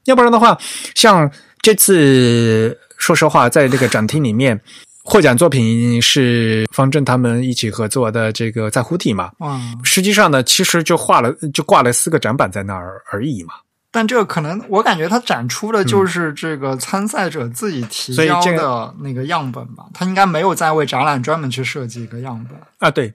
[0.06, 0.58] 要不然的话，
[0.96, 1.30] 像
[1.62, 4.60] 这次，说实话，在这个展厅里面，
[5.04, 9.30] 获奖作品是方正他们一起合作的这个在乎体嘛。
[9.38, 13.54] 嗯，实际上呢，其实就画了，就挂了四个展板在那儿而已嘛。
[13.92, 19.86] 但这个可能，我感觉他展出的就是这个参赛者自己提交的那个样本吧。
[19.94, 22.90] 他应该没有在为展览专门去设计一个样本啊。
[22.90, 23.14] 对，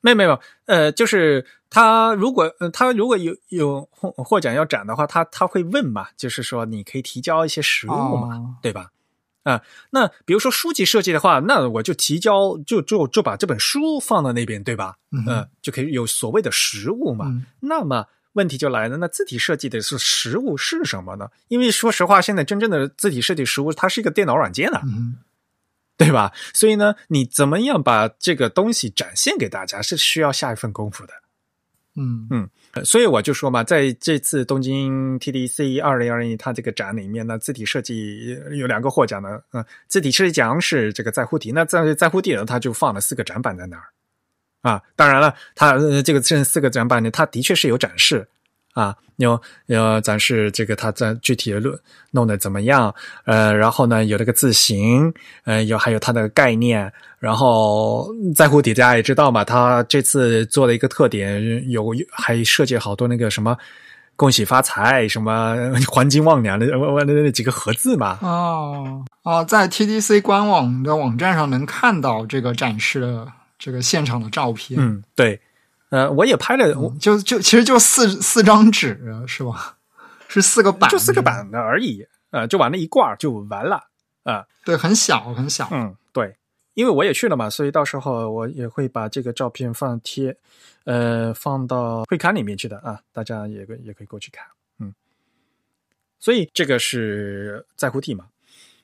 [0.00, 1.46] 没有没有，呃，就是。
[1.72, 8.90] 他如果呃，他如果有有获获奖要展的话，他他会问嘛，就是说你可以提交一些实物嘛，对吧？
[9.44, 9.62] 啊。
[9.90, 14.96] 那比如说书籍设计的话，那我就提交，就就就把这本书放到那边，对吧？
[15.12, 17.26] 嗯就可以有所谓的实物嘛。
[17.28, 21.28] 嗯那么问题就来了，那字体设计的是实物是什么呢？
[21.46, 25.18] 因为说实话，现在真正的字体设计实物，它是一个电脑软件啊，嗯
[26.00, 26.32] 对吧？
[26.54, 31.12] 所以呢，你怎么样把这个东西展现给大家，是需要下一份功夫的。
[31.94, 32.48] 嗯嗯
[32.86, 43.84] 所以我就说嘛，在这次东京 TDC 二零二零它这个展里面呢，字体设计有两个获奖的，嗯、字体设计奖是这个在乎体，那在在乎体呢，它就放了四个展板在那儿
[44.62, 44.80] 啊。
[44.96, 48.26] 当然了，它、呃、这个这四个展板呢，它的确是有展示
[48.72, 51.78] 啊，有有展示这个它在具体的论
[52.10, 52.94] 弄得怎么样，
[53.24, 55.12] 呃，然后呢有那个字形，
[55.44, 63.56] 呃，有还有它的概念，然后在乎底大家也知道嘛，它这次做了一个特点，有还设计好多那个什么。
[64.16, 65.56] 恭喜发财，什么
[65.88, 68.18] 黄金旺年的那那几个盒子嘛？
[68.20, 73.26] 哦哦，在 TDC 官网的网站上能看到这个展示的
[73.58, 74.78] 这个现场的照片。
[74.78, 75.40] 嗯，对，
[75.90, 79.76] 呃，我也拍了，我就就其实就四四张纸是吧？
[80.28, 83.88] 是四个板，就四个板的而已，呃，就往那一挂就完了，
[84.22, 85.68] 啊、对，很小很小。
[85.72, 86.36] 嗯，对，
[86.74, 90.36] 因为我也去了嘛，所以到时候我也会把这个照片放贴，
[90.84, 94.46] 呃，放到会刊里面去的啊，大家也可也可以过去看，
[94.78, 94.94] 嗯，
[96.20, 98.26] 所以这个是在乎 T 嘛，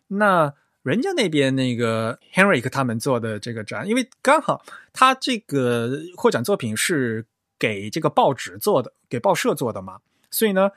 [0.08, 0.52] 那
[0.86, 7.26] 人家那边那个 Henrik 他们做的这个展，因为刚好他这个获奖作品是
[7.58, 9.98] 给这个报纸做的，给报社做的嘛，
[10.30, 10.70] 所以呢。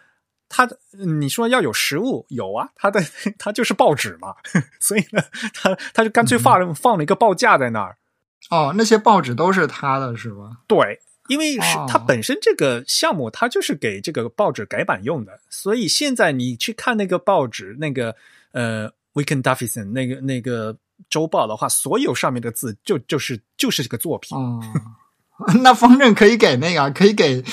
[0.51, 2.99] 他你说要有实物，有啊，他的
[3.37, 4.33] 他就是报纸嘛，
[4.81, 5.21] 所以呢，
[5.53, 7.95] 他他就干脆放了、放了一个报价在那儿。
[8.49, 10.57] 哦，那些报纸都是他的是吧？
[10.67, 18.15] 对，因为是哦它本身这个项目，它就是给这个报纸改版用的，所以现在你去看那个报纸，那个
[18.51, 20.77] 呃《Weekend Davison》那个那个
[21.09, 24.37] 周报的话，所有上面的字就就是就是这个作品。
[24.37, 24.61] 哦，
[25.63, 27.43] 那方正可以给那个，可以给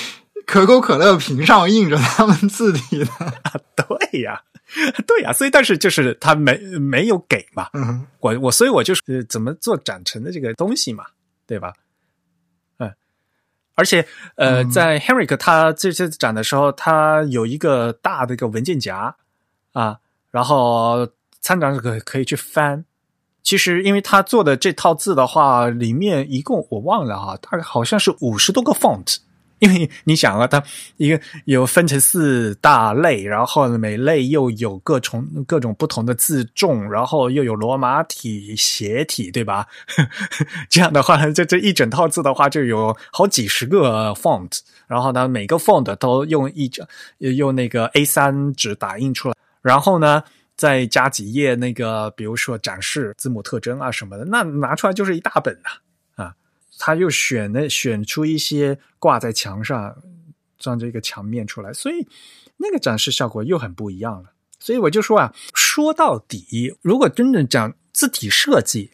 [0.45, 3.07] 可口可乐瓶上印着他们字体的。
[3.75, 4.41] 对呀，
[5.05, 11.05] 对呀，所以但是就是他没没有给嘛，嗯我我所以我就是呃怎么做展陈的这个东西嘛，
[11.45, 11.73] 对吧？
[12.77, 12.93] 嗯，
[13.75, 14.05] 而且
[14.35, 19.15] 呃，嗯在 Henrik 他这次展的时候，他有一个大的一个文件夹
[19.71, 19.97] 啊，
[20.31, 21.07] 然后
[21.47, 22.83] 参展者可可以去翻。
[23.41, 29.19] 其实，因为他做的这套字的话，里面一共我忘了哈，大概好像是五十多个 font。
[29.59, 30.61] 因为你想啊，它
[30.97, 39.65] 一个有分成四大类，然后每类又有各种各种不同的字重，然后又有罗马体、斜体，对吧？
[40.69, 46.85] 这样的话，这这一整套字的话，就有好几十个 font，然后呢，每个 font 都用一张
[47.19, 50.21] 用那个 A 三纸打印出来，然后呢。
[50.57, 56.35] 再加几页那个，比如说展示字母特征啊什么的，那拿出来就是一大本呐、啊。
[56.79, 59.95] 他又选了选出一些挂在墙上，
[60.59, 62.07] 装着一个墙面出来，所以
[62.57, 64.31] 那个展示效果又很不一样了。
[64.59, 68.91] 所以我就说啊，说到底，如果真正讲字体设计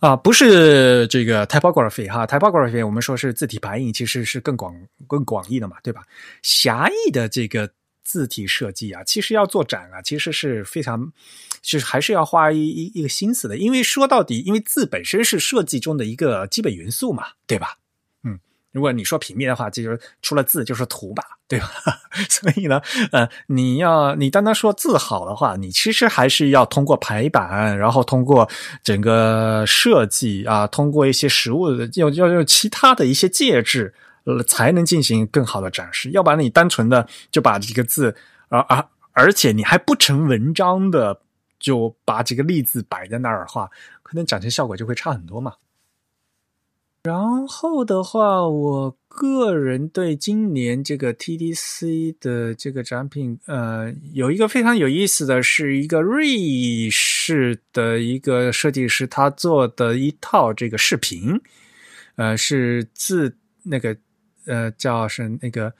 [0.00, 4.74] 啊，不是这个 typography 哈，typography 我们说是字体排印，其实是更广
[5.06, 6.02] 更广义的嘛，对吧？
[6.42, 7.70] 狭义的这个
[8.10, 11.12] 字体设计啊，其实要做展啊，其实是非常。
[11.62, 17.76] 就是还是要花一一一个心思的，因为说到底，因为字本身是设计中的一个基本元素嘛，对吧？
[18.24, 18.40] 嗯，
[18.72, 21.68] 如果你说平面的话，这就是除了字就是图吧，对吧？
[22.30, 22.80] 所以呢，
[23.12, 28.48] 呃，你要你单单说字好的话，你其实还是要通过排版，然后通过
[28.82, 33.92] 整个设计啊，通过一些实物的，要要用其他的一些介质，
[34.24, 36.10] 呃，才能进行更好的展示。
[36.10, 38.14] 要不然你单纯的就把这个字，
[38.48, 41.20] 啊啊，而且你还不成文章的。
[41.60, 43.68] 就把这个例子摆在那儿的话，
[44.02, 45.56] 可能展示效果就会差很多嘛。
[47.02, 61.38] 然后的话，我个人对今年这个 TDC 的这个展品，呃，有一个非常有意思的是一个瑞士的一个设计师他做的一套这个视频，
[62.16, 63.94] 呃，是自那个
[64.46, 65.72] 呃叫是那个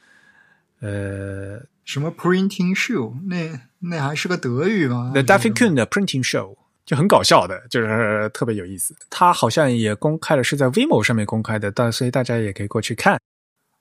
[0.79, 3.59] 呃什么 printing show 那。
[3.83, 6.55] 那还是个德语吗？The Daffy Kuhn 的 Printing Show
[6.85, 8.95] 就很搞笑的，就是特别有意思。
[9.09, 13.19] 他好像也公开了，是在 Vimo 上面公开的，但所以大家也可以过去看。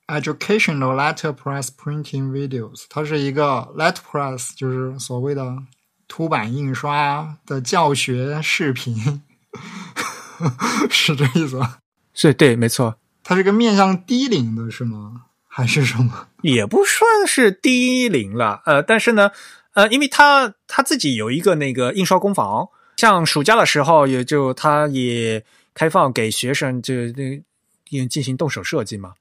[0.07, 5.55] Educational letterpress printing videos，它是一个 letterpress，就是所谓的
[6.09, 9.21] 凸版印刷的教学视频，
[10.89, 11.81] 是这意思吧？
[12.15, 12.97] 是，对，没错。
[13.31, 15.27] 它是个面向低龄的，是吗？
[15.47, 16.27] 还是什么？
[16.43, 19.31] 也不算是低龄了，呃，但是呢。
[19.75, 29.13] 呃，因为他他自己有一个那个印刷工坊，像暑假的时候，也就他也开放给学生就那进行动手设计嘛。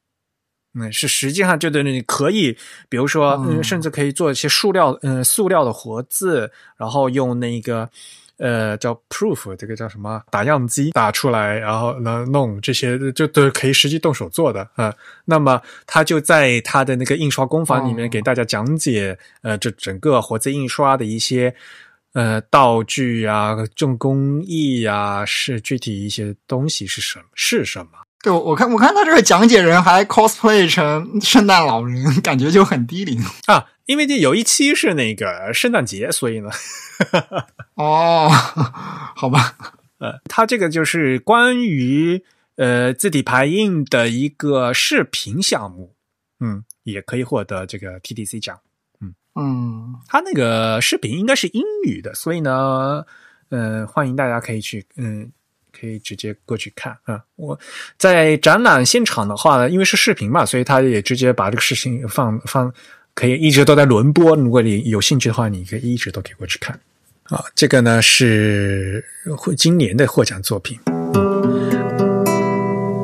[0.74, 2.58] 嗯，是实际上就等于可以，
[2.90, 7.88] 比如说，嗯，甚至可以做一些塑料，嗯，塑料的活字，然后用那个，
[8.40, 14.94] 呃，叫 proof，这个叫什么打样机打出来，然后呢弄这些，就都可以实际动手做的啊。
[15.26, 21.54] 那么他就在他的那个印刷工坊里面给大家讲解，呃，这整个活字印刷的一些
[22.14, 27.92] 呃道具啊、重工艺啊，是具体一些东西是什么是什么。
[28.22, 33.66] 对，我看我看他这个讲解人还 cosplay 成圣诞老人，感觉就很低龄啊。
[33.90, 36.52] 因为这有一期是那个圣诞节，所以呢，
[37.74, 38.30] 哦，
[39.18, 39.58] 好吧，
[39.98, 42.24] 呃，他这个就是关于
[42.58, 45.96] 呃字体排印的一个视频项目，
[46.40, 48.60] 嗯，也可以获得这个 TDC 奖，
[49.02, 53.04] 嗯嗯，他那个视频应该是英语的，所以呢，
[53.50, 55.32] 呃，欢迎大家可以去，嗯。
[55.72, 57.24] 可以直接过去看啊！
[57.36, 57.58] 我
[57.96, 62.74] 在展览现场的话呢，因为是视频嘛，所以他也直接把这个视频放放，
[63.20, 64.34] 可以一直都在轮播。
[64.38, 66.80] 如果你有兴趣的话，你可以一直都可以过去看
[67.24, 67.44] 啊。
[67.54, 69.04] 这个呢是
[69.58, 70.80] 今年的获奖作品，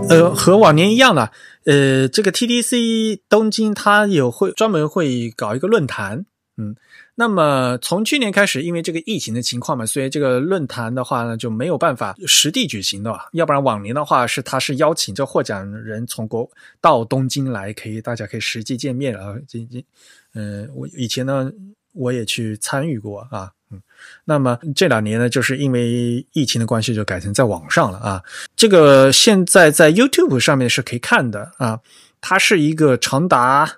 [0.08, 1.32] 呃，和往年一样的，
[1.66, 6.78] 呃，这个 TDC 东京它有会专门会搞一个论坛，嗯。
[7.18, 13.18] 那么从去年开始，因为这个疫情的情况嘛，所以这个论坛的话呢就没有办法实地举行的。
[13.32, 16.50] 要不然往年的话是他是邀请这获奖人从国
[16.82, 19.14] 到东京来，可以大家可以实际见面。
[19.14, 19.82] 然后这这，
[20.34, 21.50] 嗯，我以前呢
[21.94, 23.82] 我也去参与过啊，嗯。
[24.26, 28.22] 那么这两年呢，就是因为疫情的关系，就改成在网上了啊。
[28.58, 31.80] 这个现在在 YouTube 上面是可以看的啊，
[32.20, 33.78] 它是一个长达。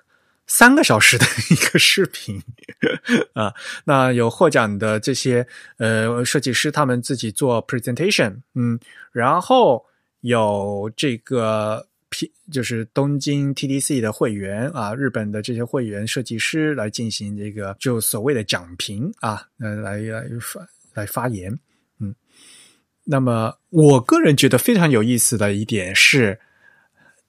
[0.50, 2.42] 三个小时的一个视频
[3.34, 3.52] 啊，
[3.84, 5.46] 那有获奖的这些
[5.76, 8.80] 呃设计师，他们自己做 presentation，嗯，
[9.12, 9.84] 然后
[10.22, 21.56] 有这个 P 就是东京 TDC 的会员啊，日本的这些会员设计师来进行这个就所谓的讲评啊，来来发来发言，
[22.00, 22.14] 嗯，
[23.04, 26.40] 那么我个人觉得非常有意思的一点是。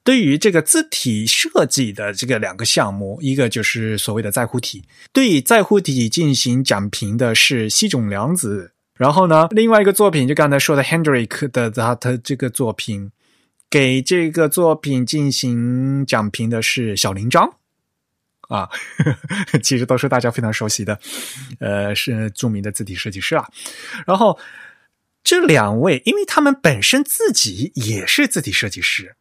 [0.04, 4.84] 对于这个字体设计的这个两个项目，一个就是所谓的在乎体，
[5.14, 8.72] 对在乎体进行讲评的是西冢良子。
[8.96, 13.12] 然后呢，另外一个作品就刚才说的 Hendrik 的他的这个作品，
[13.70, 17.58] 给这个作品进行讲评的是小林章
[18.50, 19.18] 啊呵
[19.52, 21.00] 呵， 其实都是大家非常熟悉的，
[21.60, 23.48] 呃，是著名的字体设计师啊。
[24.06, 24.38] 然后
[25.24, 29.16] 这两位，因为他们本身自己也是字体设计师。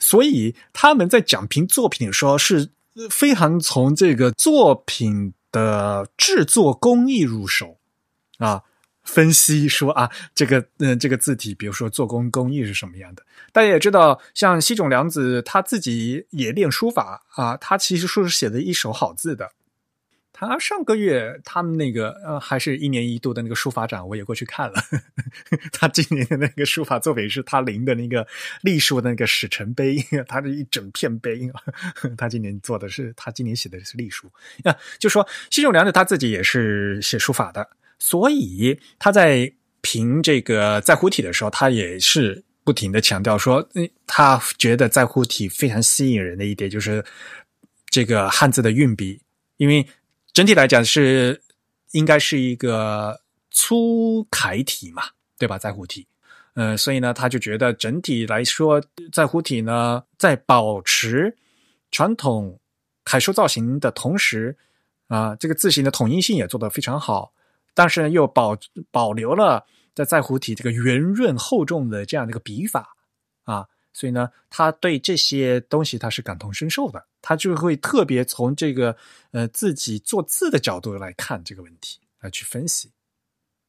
[0.00, 2.70] 所以他们在讲评作品的时候，是
[3.08, 7.78] 非常从这个作品的制作工艺入手
[8.38, 8.62] 啊，
[9.04, 13.22] 分析说啊，这个嗯，这个字体，比如说做工工艺是什么样的。
[13.52, 19.50] 大家也知道，像西冢良子他自己也练书法啊，他其实说是写的一手好字的。
[20.40, 24.82] 他上个月他们那个呃，还是一年一度的那个书法展，我也过去看了。
[25.70, 28.26] 他今年的那个书法作品是他临的那个
[28.62, 31.50] 隶书的那个史臣碑，他的一整片碑。
[32.16, 34.32] 他今年做的是，他今年写的是隶书。
[34.64, 37.68] 啊，就说西仲良子他自己也是写书法的，
[37.98, 39.52] 所以他在
[39.82, 43.68] 评这个在乎体的时候，他也是不停的强调说，
[44.06, 47.04] 他觉得在乎体非常吸引人的一点就是
[47.90, 49.20] 这个汉字的运笔，
[49.58, 49.86] 因为。
[50.32, 51.42] 整体来讲是
[51.90, 53.20] 应该是一个
[53.50, 55.02] 粗楷体嘛，
[55.38, 55.58] 对吧？
[55.58, 56.06] 在乎体，
[56.54, 58.80] 呃，所以呢，他就觉得整体来说，
[59.12, 61.36] 在乎体呢，在保持
[61.90, 62.60] 传统
[63.02, 64.56] 楷书造型的同时，
[65.08, 67.32] 啊，这个字形的统一性也做得非常好，
[67.74, 68.56] 但是呢，又保
[68.92, 72.96] 保留了在在乎体这个圆润厚重的这样的一个笔法
[73.42, 73.66] 啊。
[73.92, 78.96] 所以呢，他对这些东西他是感同身受的，他就会特别从这个
[79.32, 82.90] 呃自己做字的角度来看这个问题来去分析。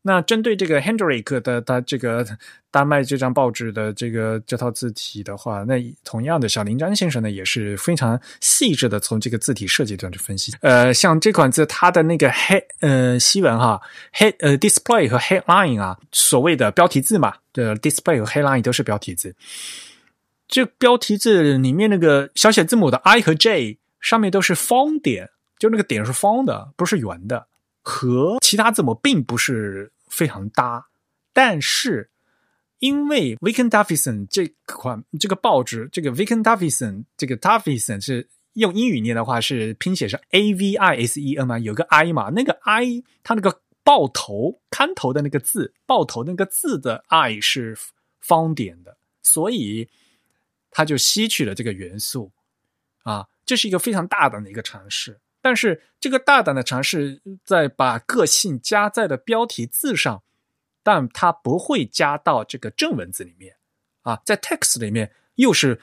[0.04, 2.26] 那针对这个 Hendrik 的他这个
[2.72, 10.54] 丹麦这张报纸的这个这套字体的话，那同样的小林章先生呢也是非常细致的从这个字体设计端去分析。
[10.62, 13.80] 呃，像这款字，它的那个 head 呃西文哈
[14.12, 19.36] head 呃 display 和 headline 啊，所谓的标题字嘛，的 display 和 headline 都是标题字。
[20.52, 27.48] 这标题字里面那个小写字母的 I 和 J 上面都是方点，就那个点是方的，不是圆的，
[27.82, 30.88] 和其他字母并不是非常搭。
[31.32, 32.10] 但是
[32.80, 41.86] 因为 Viken Davison 这款这个报纸，这个 Viken Davison 这个 Davison 是用英语念的话是拼写是 A V I S E N 嘛，有个
[41.86, 47.78] I 嘛，那个 I 它那个爆头看头的那个字，爆头那个字的 “i” 是
[48.20, 49.88] 方点的，所以
[50.72, 52.32] 他就吸取了这个元素
[53.04, 53.28] 啊。
[53.46, 60.24] 这是一个非常大胆的一个尝试，但是这个大胆的尝试在把个性加在的标题字上，
[60.82, 63.56] 但它不会加到这个正文字里面
[64.02, 65.80] 啊，在 text 里面又是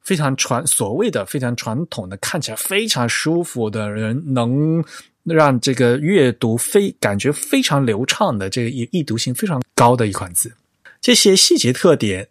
[0.00, 4.84] 非常传所谓的非常传统的，看起来非常舒服的人能。
[5.24, 10.56] 让这个阅读非感觉非常流畅的这个易易读性非常高的一款字，
[11.00, 12.28] 这些细节特点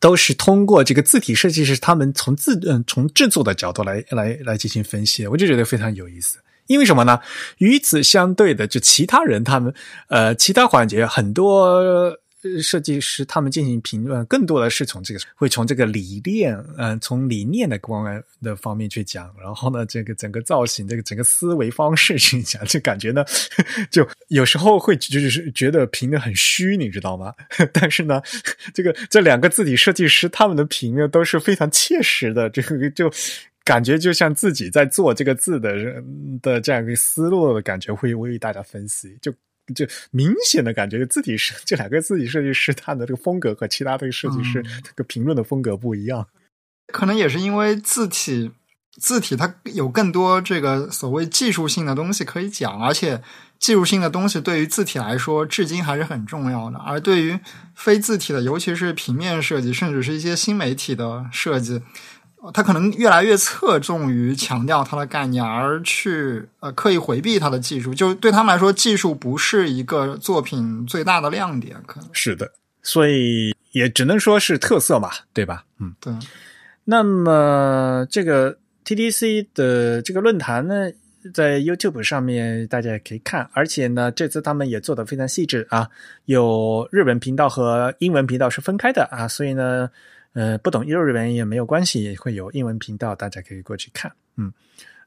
[0.00, 6.38] 都是通过这个字体设计师他们从字嗯从制作的角度来来来进行分析，我就觉得非常有意思。
[6.66, 7.20] 因为什么呢？
[7.58, 9.72] 与此相对的，就其他人他们
[10.08, 12.18] 呃其他环节很多。
[12.62, 23.22] 设计师他们进行评论，更多的是从这个会从这个理念，嗯，从理念的光的方面去讲，然后呢，这个整个造型，这个整个思维方式去讲，就感觉呢，
[23.90, 27.34] 就有时候会就是觉得评的很虚，你知道吗？
[27.74, 28.22] 但是呢，
[28.72, 33.12] 这个这两个字体设计师他们的评呢都是非常切实的，这个就
[33.64, 39.30] 感觉就像自己在做这个字的人的这样一个思路的感觉，会为大家分析就。
[39.74, 46.26] 就明显的感觉，字体是这两个字体设计师他的这个风格和其他的设计师这个评论的风格不一样，
[46.92, 48.50] 可能也是因为字体
[48.98, 53.22] 字体它有更多这个所谓技术性的东西可以讲，而且
[53.58, 57.38] 技术性的东西对于字体来说至今还是很重要的，而对于
[57.74, 61.80] 非字体的，尤其是平面设计，甚至是一些新媒体的设计。
[62.54, 67.92] 他可能越来越侧重于强调它的概念，而去呃刻意回避它的技术。
[67.92, 71.76] 就对他们来说，技术不是一个作品最大的亮点。
[71.86, 72.50] 可能是的，
[72.82, 75.64] 所以也只能说是特色嘛，对吧？
[75.80, 76.14] 嗯，对。
[76.84, 78.56] 那么这个
[78.86, 80.90] TDC 的这个论坛呢，
[81.34, 85.88] 在 YouTube 上面大家也可以看，而且呢，这次他们也做的非常细致啊，
[86.24, 89.90] 有日文频道和英文频道是分开的啊，所以呢。
[90.32, 94.12] 呃，不懂幼儿园也没有关系，也会有英文频道，大家可以过去看。
[94.36, 94.52] 嗯，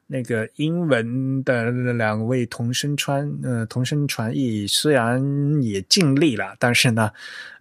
[0.06, 7.10] 那个英文的两位同声传，呃，同声传译虽然也尽力了，但是呢，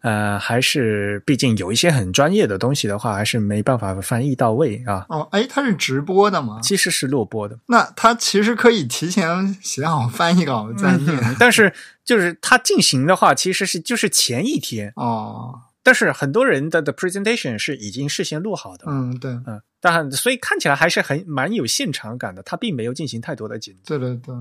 [0.01, 5.05] 呃，还是毕竟有一些很专业的东西的话，还是没办法翻译到位啊。
[5.07, 6.59] 哦，哎，它是直播的吗？
[6.61, 7.57] 其实是录播的。
[7.67, 11.73] 那他其实可以提前写好翻译稿再念，但是
[12.03, 15.61] 就是他进行的话，其实是就是前一天哦。
[15.83, 23.81] 但是很多人的的 presentation 是已经事先录好的，嗯，对，嗯，但所以看起来还是很蛮有现场感的，他并没有进行太多的剪辑。
[23.85, 24.33] 对对对，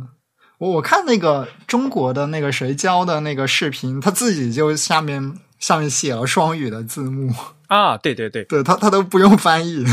[0.59, 7.35] 我我看那个中国的那个谁教的那个视频，他自己就下面下面写了双语的字幕。
[7.67, 9.85] 啊，对对对，对他他都不用翻译，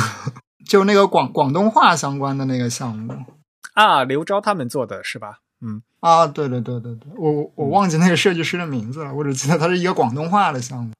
[0.66, 3.26] 就那个广广东话相关的那个项目。
[3.74, 5.40] 啊，刘钊他们做的是吧？
[5.62, 10.92] 嗯，啊，对对对对对，我我忘记那个设计师的名字了，我只记得他是一个广东话的项目。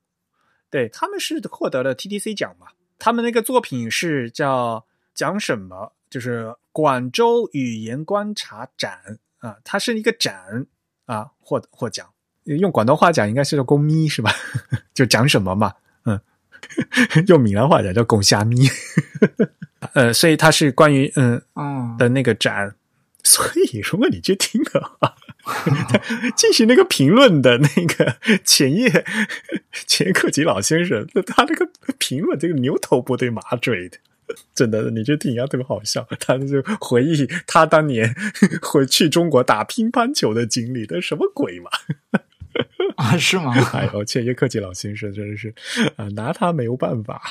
[0.70, 2.68] 对他们是获得了 TDC 奖嘛？
[2.98, 4.86] 他们那个作品是叫
[5.16, 5.94] 讲什么？
[6.10, 10.66] 就是广州语言观察展啊，它是一个展
[11.06, 12.08] 啊，获获奖。
[12.44, 14.32] 用广东话讲应该是叫“公咪”是吧？
[14.94, 15.72] 就讲什么嘛？
[16.06, 16.20] 嗯，
[17.28, 18.68] 用闽南话讲叫“公虾咪”。
[19.94, 21.42] 呃，所以它是关于嗯
[21.98, 22.76] 的那个展。
[23.24, 25.16] 所以如果你去听的话。
[26.36, 29.06] 进行那个评论的那个前叶
[29.88, 31.68] 钱克吉老先生，他那个
[31.98, 33.98] 评论这个牛头不对马嘴的，
[34.54, 36.08] 真的，你就听啊，特别好笑。
[36.20, 38.16] 他就回忆他当年
[38.62, 41.70] 回去中国打乒乓球的经历，那什么鬼嘛？
[42.98, 43.54] 啊，是吗？
[43.74, 45.54] 哎呦，千叶克吉老先生真的是
[45.96, 47.22] 啊，拿他没有办法，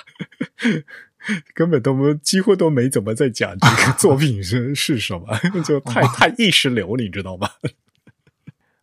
[1.54, 7.50] 根本都几乎都没怎么在讲这个作品是是什么，就太太意识流，你知道吗？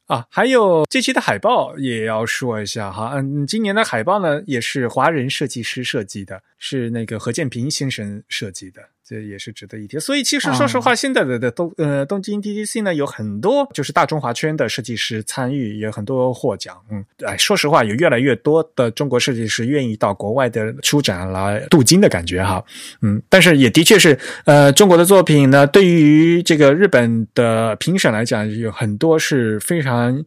[0.05, 8.89] 啊，还有这期的海报也要说一下哈，嗯，今年的海报呢也是华人设计师设计的，是那个何建平先生设计的。
[9.07, 16.75] 这也是值得一提，所以其实说实话，现在的的东呃东京 DDC 呢有很多就是大中华圈的设计师参与，也很多获奖。
[16.89, 22.65] 嗯，哎，说实话，有越来越多的中国设计师愿意到国外的出展来镀金的感觉哈。
[23.03, 30.25] 嗯，但是也的确是，呃，中国的作品呢，对于这个日本的评审来讲，有很多是非常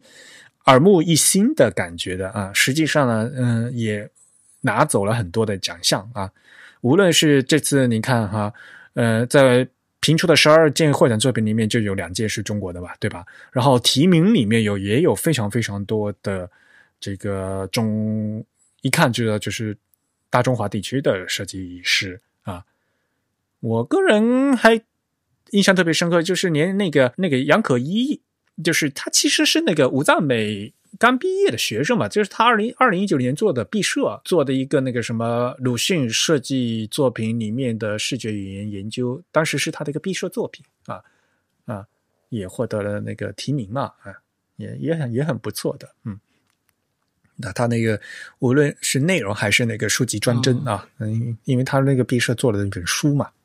[0.67, 2.49] 耳目一新的感觉的啊。
[2.53, 4.09] 实际上呢，嗯，也
[4.61, 6.31] 拿走了很多的奖项啊。
[6.81, 8.53] 无论是这次你看哈，
[8.93, 9.67] 呃，在
[9.99, 13.25] 评出的十二件获奖作品里面，就有两件是中国的吧，对吧？
[13.51, 16.49] 然后提名里面有也有非常非常多的
[16.99, 18.43] 这个中，
[18.81, 19.75] 一看就知道就是
[20.29, 22.63] 大中华地区的设计师啊。
[23.59, 24.81] 我个人还
[25.51, 28.21] 印象特别深刻，就是连那个那个杨可一
[28.63, 41.03] 就是他其实是那个武藏美刚毕业的学生嘛，就是他二零二零一九年做的毕设做的一个那个什么鲁迅设计作品里面的视觉语言研究，当时是他的一个毕设作品啊
[41.65, 41.85] 啊，
[42.29, 44.13] 也获得了那个提名嘛啊，
[44.57, 46.19] 也也很也很不错的，嗯。
[47.41, 48.01] 那他那个
[48.39, 53.38] 无论是内容还是那个书籍专帧啊，嗯，因为他那个毕设做了一本书嘛，嗯。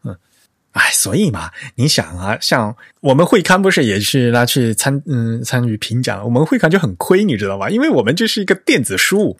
[0.74, 7.70] 哎，所以嘛，你想啊，像我们会刊不是也是拉去参嗯参与评奖，我们会刊就很亏，你知道吧？
[7.70, 9.38] 因为我们这是一个电子书，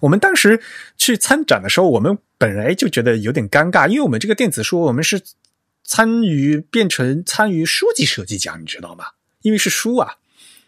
[0.00, 0.60] 我们当时
[0.98, 5.22] 去参展的时候，我们本来就觉得有点尴尬，因为我们这个电子书，我们是
[5.84, 9.04] 参与变成参与书籍设计奖，你知道吗？
[9.42, 10.16] 因为是书啊，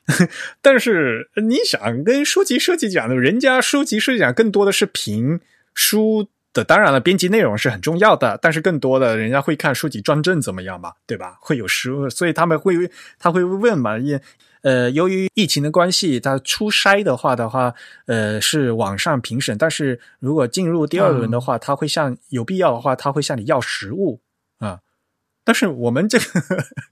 [0.63, 5.41] 但是你想跟书籍设计奖的，人家书籍设计奖更多的是评
[5.75, 6.29] 书。
[6.55, 11.37] 的当然了，编辑内容是很重要的，但是更多的人家会看书籍装帧怎么样嘛，对吧？
[11.41, 12.75] 会有实物，所以他们会
[13.19, 14.19] 他会问嘛，因
[14.63, 17.75] 呃，由于疫情的关系，他初筛的话的话，
[18.07, 24.23] 呃，是网上评审，但是如果进入第二轮的话，他会向有必要的话，他会向你要实物
[24.61, 24.81] 啊。
[25.45, 26.25] 但是我们这个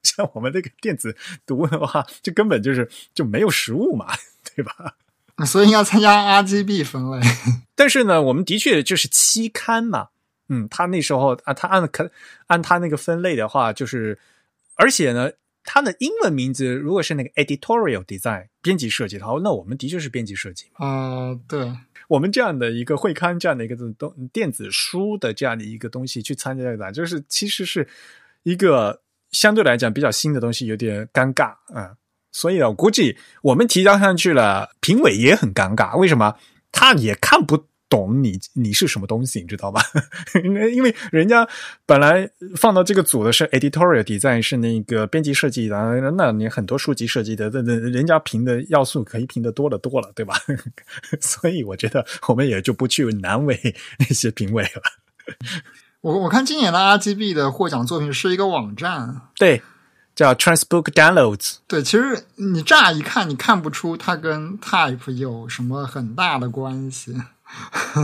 [0.02, 1.16] 像我们这个电子
[1.46, 4.08] 读的话，就根本就是就没有实物嘛，
[4.54, 4.96] 对吧？
[5.44, 7.20] 所以要参加 RGB 分类，
[7.74, 10.08] 但是呢，我们的确就是期刊嘛，
[10.48, 12.10] 嗯，他那时候啊，他按可
[12.46, 14.18] 按他那个分类的话，就是
[14.76, 15.30] 而且呢，
[15.64, 20.86] 他的英文名字如果是那个 editorial design 编辑设计的话，那我们的确是编辑设计嘛。
[20.86, 21.72] 啊，对，
[22.08, 27.88] 我们这样的一个会刊这样的一个东电子书的这样的一个东西去参加的，就是其实是
[28.42, 31.96] 一个相对来讲比较新的东西，有点尴尬啊。
[32.32, 35.96] 所以我估计我们提交上去了，评委也很尴尬。
[35.96, 36.34] 为什么？
[36.72, 39.82] 他也看不懂你你是什么东西，你知道吧？
[40.42, 41.46] 因为人家
[41.84, 42.26] 本来
[42.56, 45.76] 放到这个组的是 editorial design，是那个编辑设计的，
[46.16, 50.34] 那你很多书籍设计的，那那人家评的要素可以评的多了多了，对吧？
[51.20, 53.60] 所以我觉得我们也就不去难为
[53.98, 54.82] 那些评委了。
[56.00, 59.60] 我我看今年的 RGB 的获奖作品是一个网站，对。
[60.14, 61.56] 叫 Transbook Downloads。
[61.66, 67.16] 对，其实你乍一看，你看不出它跟 Type 有什么很大的关系。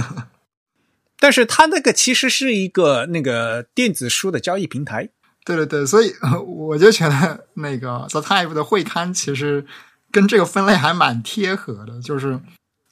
[1.18, 5.08] 但是它那个其实是一个那个电子书的交易平台。
[5.44, 6.14] 对对对，所以
[6.46, 9.66] 我就觉得那个 The Type 的会刊其实
[10.12, 12.40] 跟这个分类还蛮贴合的，就是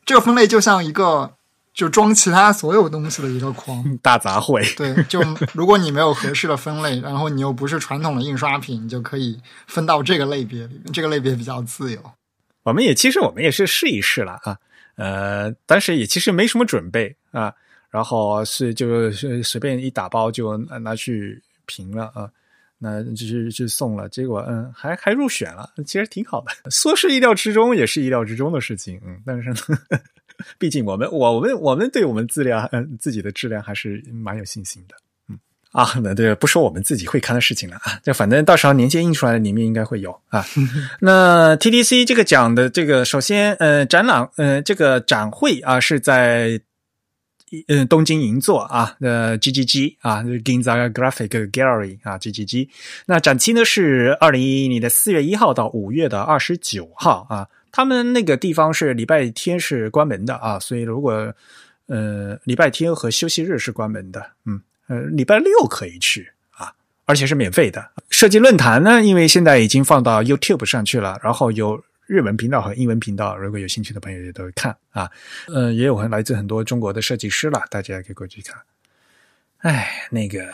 [0.05, 1.36] 这个分类就像一个。
[1.77, 4.65] 就装其他所有东西的一个框， 大杂烩。
[4.77, 5.20] 对，就
[5.53, 10.93] 如果你没有合适的分类，然后你又不是传统的印刷品，你就可以分到这个类别里面。
[10.93, 12.01] 这个类别比较自由。
[12.62, 14.57] 我们也其实我们也是试一试了啊，
[14.97, 17.53] 呃，当时也其实没什么准备啊，
[17.90, 22.31] 然后是就是随便一打包就拿去评了啊，
[22.78, 26.53] 那就是就送了，结果嗯还还入选了，其实挺好的。
[26.73, 29.53] 说是意料之中，也是意料之中的事情，嗯，但是。
[30.59, 34.95] 毕竟我们我们我们对我们质量嗯自己的质量还是蛮有信心的，
[35.29, 35.39] 嗯
[35.73, 40.45] 啊那对不说我们自己会看的事情了啊，这反正到时候年鉴印出来的里面应该会有啊。
[41.01, 46.61] 那 TDC 这个奖的这个首先呃展览呃这个展会啊是在
[47.69, 52.69] 嗯东京银座啊呃 GGG 啊 Ginza Graphic Gallery 啊 GGG
[53.07, 57.49] 那展期呢是二零一一年的四月一号到五月的二十九号啊。
[57.77, 61.12] 他们那个地方是礼拜天是关门的啊，所以如果
[61.89, 66.73] 呃礼拜天和休息日是关门的，嗯呃礼拜六可以去啊，
[67.05, 67.90] 而且是免费的。
[68.09, 75.11] 设计论坛呢，因为现在已经放到 YouTube 上去了，然后有日文频道和英文频道，如果有兴趣的朋友也都会看啊。
[75.48, 78.57] 嗯，也有来自很多中国的设计师了，大家可以过去看。
[79.59, 80.51] 哎，那个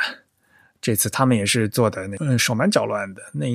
[0.81, 3.47] 这次他们也是做的那嗯手忙脚乱的，那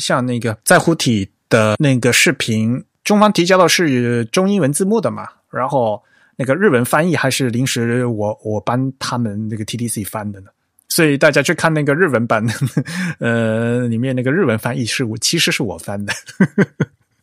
[0.00, 2.84] 像那个在乎体的那个视频。
[3.04, 6.02] 中方提交的是中英文字幕的嘛，然后
[6.36, 10.50] 那个日文翻译还是临时我我帮他们那个 TDC 翻的呢，
[10.88, 12.44] 所以大家去看那个日文版，
[13.20, 16.12] 呃，里面那个日文翻译是我其实是我翻的，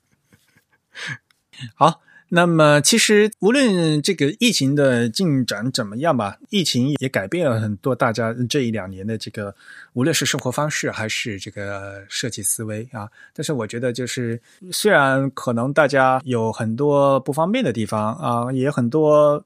[1.76, 2.00] 好。
[2.34, 9.54] 那么，其实无论这个疫情的进展怎么样吧，疫情也改变了很多大家这一两年的这个，
[9.92, 13.10] 无论是生活方式还是这个设计思维啊。
[13.34, 14.42] 但是，我觉得就是
[14.72, 19.44] 虽然可能大家有很多不方便的地方啊，也很多。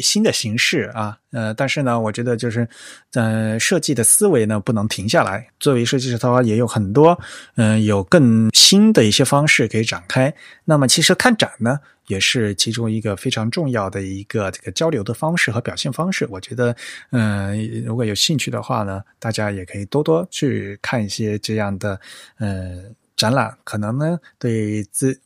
[0.00, 2.68] 新的形式啊，呃，但是呢，我觉得就是，
[3.12, 5.46] 呃，设计的思维呢不能停下来。
[5.60, 7.18] 作为设计师的话，也有很多，
[7.56, 10.34] 嗯，有更新的一些方式可以展开。
[10.64, 16.26] 那么，其实看展呢，也是其中一个非常重要的一个这个交流的方式和表现方式。
[16.30, 16.74] 我觉得，
[17.10, 22.00] 嗯，如果有兴趣的话呢，大家也可以多多去看一些这样的，
[22.38, 22.82] 呃。
[23.16, 25.16] 展览，可能呢对自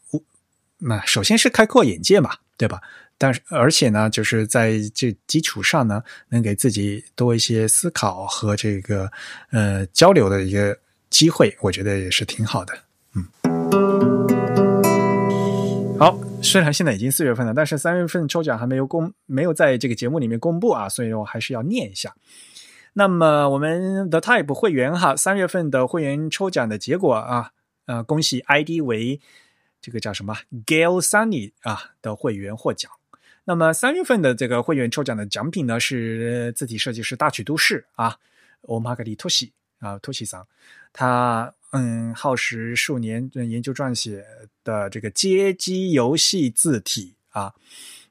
[0.77, 2.83] 那首先是开阔眼界嘛，对吧？
[3.19, 9.11] 但是而且呢，就是在这基础上呢，能给自己多一些思考和这个
[9.51, 10.79] 呃交流的一个
[11.11, 12.79] 机会，我觉得也是挺好的。
[13.15, 13.27] 嗯，
[15.99, 22.15] 好，虽然现在已经四月份了，但是三月份抽奖还没有公，没有在这个节目里面公布啊，所以我还是要念一下。
[22.93, 27.51] 那么我们 The Type 会员哈，三月份的会员抽奖的结果啊，
[27.87, 29.21] 呃，恭喜 ID 为
[29.81, 32.93] 这个叫什么 Gail Sunny 啊的会员获奖。
[33.49, 38.15] 那么三月份的这个会员抽奖的奖品呢，是字体设计师大曲都市啊，
[38.67, 40.47] 欧玛格里托西啊，托西桑，
[40.93, 44.23] 他嗯耗时数年研究撰写
[44.63, 47.51] 的这个街机游戏字体啊，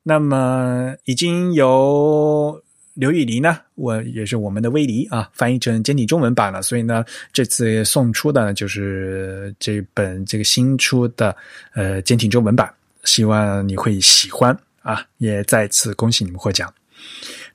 [0.02, 2.60] 那么已经由
[2.96, 11.38] 刘雨黎呢，我也是我们的威黎啊，翻译成简体中文版了，所以呢，这次送出的就是这本这个新出的
[11.76, 12.74] 呃简体中文版，
[13.04, 14.60] 希望你会喜欢。
[14.88, 16.74] 啊，也再次恭喜你们获奖。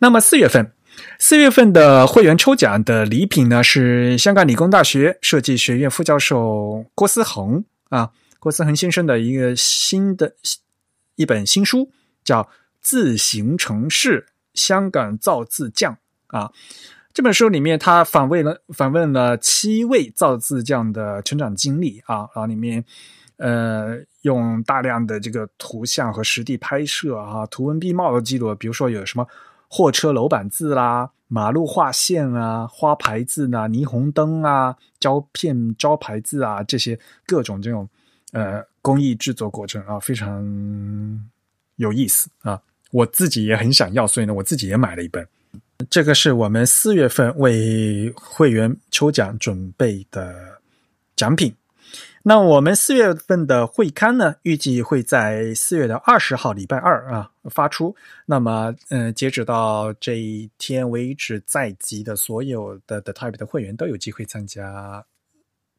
[0.00, 0.70] 那么四月份，
[1.18, 10.34] 四月份的会员抽奖的礼品呢，是香港理工大学设计学院副教授郭思恒啊，郭思恒先生的一个新的
[11.16, 11.90] 一本新书，
[12.22, 12.42] 叫
[12.82, 15.96] 《自行城市：香港造字匠》
[16.38, 16.52] 啊。
[17.14, 22.84] 这本书里面，他访问了访问了七位造字匠的成长经历啊，然后里面。
[23.42, 29.26] 呃，用大量的这个图像和实地拍摄啊，图文并茂的记录，比如说有什么
[29.68, 36.96] 货车楼板字啦、马路画线啊、花牌字呐、霓虹灯啊、胶片招牌字啊，这些
[37.26, 37.88] 各种这种
[38.30, 40.40] 呃工艺制作过程啊，非常
[41.74, 42.62] 有意思啊。
[42.92, 45.26] 我自己也很想要，所以呢，我自己也买了一本。
[45.90, 50.60] 这个是我们四月份为会员抽奖准备的
[51.16, 51.52] 奖品。
[52.24, 57.96] 那我们四月份的会刊呢，预计会在四月的二十号礼拜二啊发出。
[58.26, 65.04] 那么，嗯，截止到这一天为止，在籍的所有的 The Type 的会员都有机会参加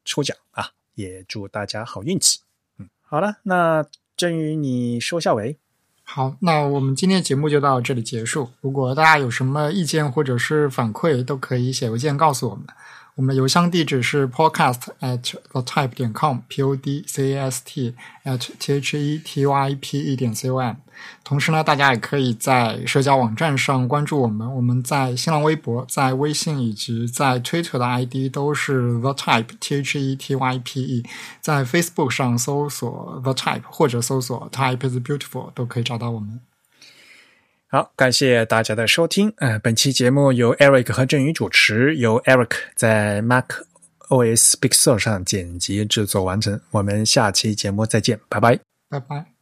[0.04, 0.70] 抽奖啊！
[0.96, 2.42] 也祝大家好运气。
[2.78, 3.86] 嗯，好了，那
[4.18, 5.58] 振宇，你收下尾。
[6.04, 8.50] 好，那我们今天节目就到这里结束。
[8.60, 12.66] 如果大家有什么意见或者是反馈，都可以写邮件告诉我们。
[13.16, 18.98] 我们的邮箱地址是 podcast at the type 点 com，p o d c a s t at t h
[18.98, 20.78] e t y p e 点 c o m。
[21.24, 24.52] 同时呢，大家也可以在社交网站上关注我们。
[24.56, 31.04] 我们在新浪微博、在微信以及在 Twitter 的 ID 都是 the type t h e t y p e。
[31.40, 36.40] 在 Facebook 上搜索 the type 或者搜索 type is beautiful 都可以找到我们。
[37.74, 39.34] 好，感谢大家的收听。
[39.38, 43.46] 嗯，本期节目由 Eric 和振宇主持，由 Eric 在 Mac
[44.10, 46.62] OS Big Sur 上剪辑制作完成。
[46.70, 48.60] 我们下期节目再见，拜拜，
[48.92, 49.33] 拜拜。